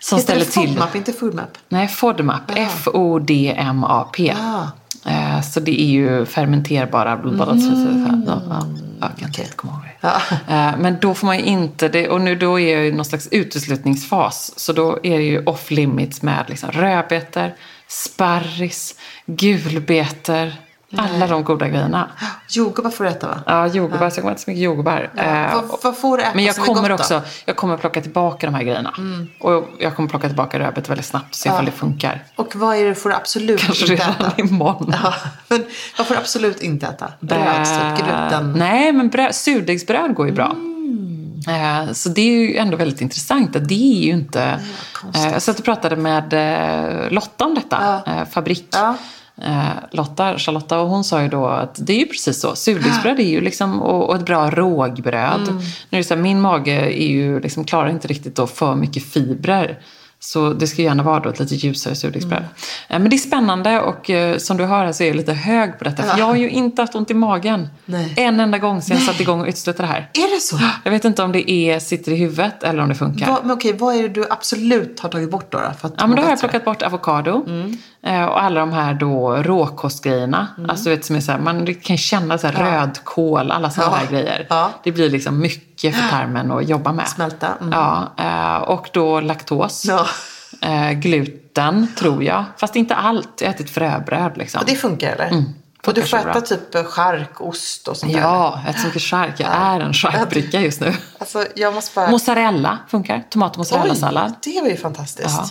[0.00, 0.74] Som Heter ställer det FODMAP, till...
[0.74, 1.58] FODMAP, inte FODMAP?
[1.68, 2.42] Nej, FODMAP.
[2.56, 4.34] F-O-D-M-A-P.
[4.38, 4.66] Ah.
[5.06, 7.48] Eh, så det är ju fermenterbara blodbad.
[7.48, 8.24] Mm.
[8.26, 8.66] Ja, ja,
[9.00, 9.44] jag kan okay.
[9.44, 10.08] inte komma ihåg det.
[10.08, 10.20] Ja.
[10.30, 13.04] Eh, men då får man ju inte, det, och nu då är jag i någon
[13.04, 14.52] slags uteslutningsfas.
[14.56, 17.54] Så då är det ju off limits med liksom rödbetor,
[17.88, 18.94] sparris,
[19.26, 20.52] gulbetor,
[20.96, 22.08] alla de goda grejerna.
[22.48, 23.38] Jordgubbar får du äta va?
[23.46, 24.06] Ja, jordgubbar.
[24.06, 24.10] Ja.
[24.10, 25.10] Så jag kommer äta så mycket jordgubbar.
[25.16, 25.22] Ja.
[25.22, 27.22] Eh, vad, vad får du äta Men jag som kommer är gott, också, då?
[27.44, 28.94] jag kommer plocka tillbaka de här grejerna.
[28.98, 29.28] Mm.
[29.40, 31.34] Och jag kommer plocka tillbaka rödbetor väldigt snabbt.
[31.34, 31.54] Se ja.
[31.54, 32.24] ifall det funkar.
[32.36, 34.32] Och vad är det får du absolut Kanske inte redan äta?
[34.36, 34.94] imorgon.
[35.02, 35.14] Ja,
[35.48, 35.64] men
[35.98, 37.12] vad får du absolut inte äta?
[37.20, 38.52] Bröd, typ gluten?
[38.56, 40.50] Nej, men bröd, surdegsbröd går ju bra.
[40.50, 41.86] Mm.
[41.86, 43.52] Eh, så det är ju ändå väldigt intressant.
[43.52, 44.60] Det är ju inte...
[45.14, 48.02] Nej, jag satt och pratade med eh, Lotta om detta.
[48.06, 48.26] Ja.
[48.26, 48.68] Fabrik.
[48.72, 48.96] Ja.
[49.44, 52.56] Eh, Lotta, Charlotta, och hon sa ju då att det är ju precis så.
[52.56, 55.48] Surdegsbröd är ju liksom, och, och ett bra rågbröd.
[55.48, 55.56] Mm.
[55.56, 58.74] Nu är det så här, min mage är ju, liksom, klarar inte riktigt då för
[58.74, 59.78] mycket fibrer.
[60.22, 62.38] Så det ska gärna vara då ett lite ljusare surdegsbröd.
[62.38, 62.50] Mm.
[62.88, 65.32] Eh, men det är spännande och eh, som du hör här så är jag lite
[65.32, 66.02] hög på detta.
[66.02, 68.14] För jag har ju inte haft ont i magen Nej.
[68.16, 70.10] en enda gång sedan jag satte igång och utslutade det här.
[70.12, 70.58] Är det så?
[70.84, 73.26] Jag vet inte om det är, sitter i huvudet eller om det funkar.
[73.26, 75.58] Va, men okej, vad är det du absolut har tagit bort då?
[75.58, 77.44] då för att ja, men då har jag plockat bort avokado.
[77.46, 77.76] Mm.
[78.02, 80.46] Eh, och alla de här då råkostgrejerna.
[80.58, 80.70] Mm.
[80.70, 82.82] Alltså vet, som är så här, man kan känna så här ja.
[82.82, 83.96] rödkål, alla sådana ja.
[83.96, 84.46] här grejer.
[84.50, 84.70] Ja.
[84.82, 87.08] Det blir liksom mycket för tarmen att jobba med.
[87.08, 87.48] Smälta.
[87.60, 87.72] Mm.
[87.72, 89.84] Ja, och då laktos.
[89.88, 90.06] Ja
[90.62, 92.44] eh, gluten, tror jag.
[92.56, 93.40] Fast inte allt.
[93.40, 94.60] Jag har ätit fröbröd liksom.
[94.60, 95.26] Och det funkar eller?
[95.26, 95.44] Mm.
[95.86, 98.20] Och du får äta typ chark, ost och sånt där?
[98.20, 99.34] Ja, jag äter så mycket chark.
[99.40, 100.94] Jag är en charkbricka just nu.
[101.18, 102.10] Alltså, jag måste bara...
[102.10, 103.24] Mozzarella funkar.
[103.30, 104.34] Tomat och mozzarella-sallad.
[104.42, 105.28] det var ju fantastiskt.
[105.38, 105.48] Ja.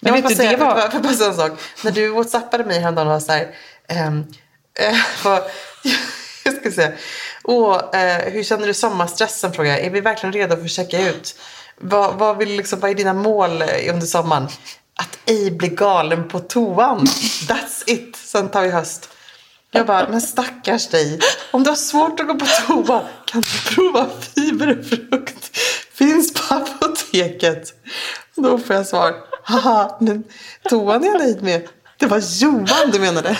[0.00, 0.74] Jag måste bara säga, det var...
[1.02, 1.60] bara säga en sak.
[1.84, 3.46] När du whatsappade mig häromdagen och var så här...
[3.88, 4.26] Ähm,
[4.78, 4.96] äh,
[6.44, 6.92] jag ska säga.
[7.44, 9.52] Åh, eh, hur känner du sommarstressen?
[9.52, 9.80] Frågar jag.
[9.80, 11.36] Är vi verkligen redo för att checka ut?
[11.80, 14.48] Vad, vad, vill, liksom, vad är dina mål under sommaren?
[14.96, 17.06] Att ej bli galen på toan.
[17.48, 18.16] That's it.
[18.16, 19.08] Sen tar vi höst.
[19.70, 21.20] Jag bara, men stackars dig.
[21.50, 25.58] Om du har svårt att gå på toa kan du prova fiberfrukt.
[25.94, 27.74] Finns på apoteket.
[28.34, 29.14] Då får jag svar.
[29.44, 30.24] Haha, men
[30.70, 31.68] toan är jag nöjd med.
[31.98, 33.38] Det var Johan du menade.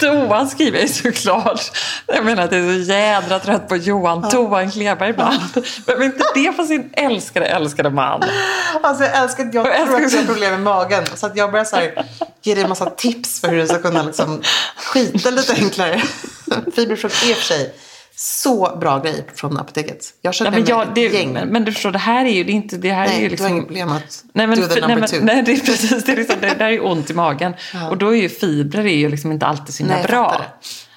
[0.00, 1.70] Toan skriver jag såklart.
[2.06, 4.20] Jag menar att jag är så jädra trött på Johan.
[4.22, 4.30] Ja.
[4.30, 5.40] Toan klevar ibland.
[5.86, 8.22] Men inte det för sin älskade, älskade man?
[8.82, 11.04] Alltså jag älskar jag, jag tror att jag har problem med magen.
[11.14, 12.06] Så att jag börjar så här,
[12.42, 14.42] ge dig en massa tips för hur du ska kunna liksom
[14.76, 16.02] skita lite enklare.
[16.74, 17.74] Fiberfrukt är för sig
[18.22, 20.14] så bra grej från apoteket.
[20.22, 21.32] Jag köpte ja, men jag, det, gäng.
[21.32, 22.76] Men, men, du förstår, det här är ju det inte...
[22.76, 24.80] Det här nej, är ju liksom, du har inget problem att nej, men, do the
[24.80, 25.24] number nej, two.
[25.24, 26.04] Nej, det är precis.
[26.04, 27.54] Det, är liksom, det där är ont i magen.
[27.74, 27.90] Ja.
[27.90, 30.44] Och då är ju fibrer är ju liksom inte alltid så himla bra.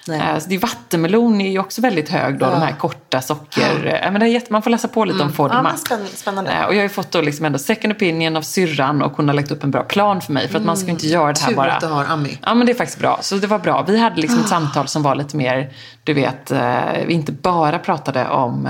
[0.08, 0.20] Nej.
[0.20, 2.50] Eh, så det är vattenmelon är ju också väldigt hög då, ja.
[2.50, 4.00] de här korta socker...
[4.02, 4.10] Ja.
[4.10, 5.26] Men det är jätte, man får läsa på lite mm.
[5.26, 5.76] om FODMAP.
[5.90, 6.50] Ja, spännande.
[6.50, 9.28] Eh, och jag har ju fått då liksom ändå second opinion av syrran och hon
[9.28, 10.48] har lagt upp en bra plan för mig.
[10.48, 11.72] För att man ska inte göra det här Tur bara...
[11.72, 12.38] att du har Ami.
[12.42, 13.18] Ja men det är faktiskt bra.
[13.22, 13.84] Så det var bra.
[13.88, 14.48] Vi hade liksom ett ah.
[14.48, 15.72] samtal som var lite mer,
[16.04, 16.60] du vet, eh,
[17.06, 18.68] vi inte bara pratade om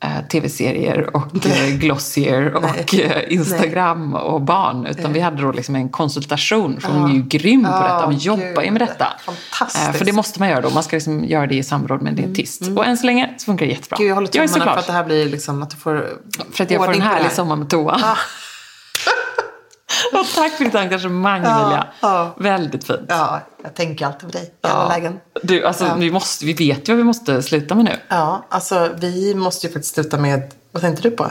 [0.00, 4.20] eh, tv-serier och eh, Glossier och eh, Instagram Nej.
[4.20, 4.86] och barn.
[4.86, 8.04] Utan vi hade då liksom en konsultation, för hon är ju grym på detta.
[8.04, 9.06] Hon jobbar ju med detta.
[9.24, 9.98] Fantastiskt.
[9.98, 10.70] för det måste man göra då.
[10.70, 12.62] Man ska liksom göra det i samråd med en dietist.
[12.62, 12.78] Mm.
[12.78, 13.96] Och än så länge så funkar det jättebra.
[13.98, 16.08] Gud, jag håller tummarna för att det här blir liksom att du får
[16.52, 18.00] För att jag får en härlig sommar med toa.
[18.04, 18.16] Ah.
[20.12, 21.86] Och tack för ditt engagemang ja, Emilia.
[22.00, 22.34] Ja.
[22.36, 23.00] Väldigt fint.
[23.08, 25.20] Ja, jag tänker alltid på dig i alla lägen.
[25.42, 25.94] Du, alltså, ja.
[25.94, 27.96] vi, måste, vi vet ju vad vi måste sluta med nu.
[28.08, 31.26] Ja, alltså vi måste ju faktiskt sluta med, vad tänkte du på?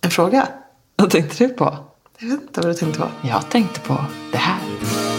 [0.00, 0.48] En fråga?
[0.96, 1.76] Vad tänkte du på?
[2.18, 3.08] Jag vet inte vad du tänkte på.
[3.22, 5.09] Jag tänkte på det här.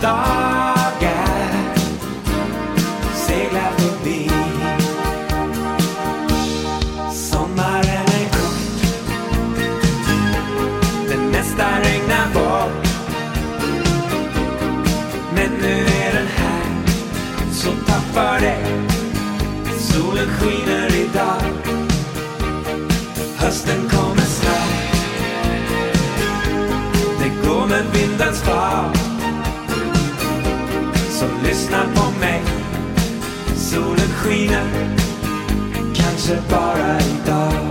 [0.00, 1.50] Dagar
[3.14, 4.30] seglar förbi.
[7.12, 8.82] Sommaren är kort,
[11.08, 12.86] det mesta regnar bort.
[15.34, 16.86] Men nu är den här,
[17.52, 18.58] så tack för det.
[19.78, 21.42] Solen skiner idag,
[23.36, 24.94] hösten kommer snart.
[27.18, 28.99] Det går med vindens fart
[31.50, 32.42] så lyssna på mig.
[33.56, 34.64] Solen skiner,
[35.94, 37.70] kanske bara idag.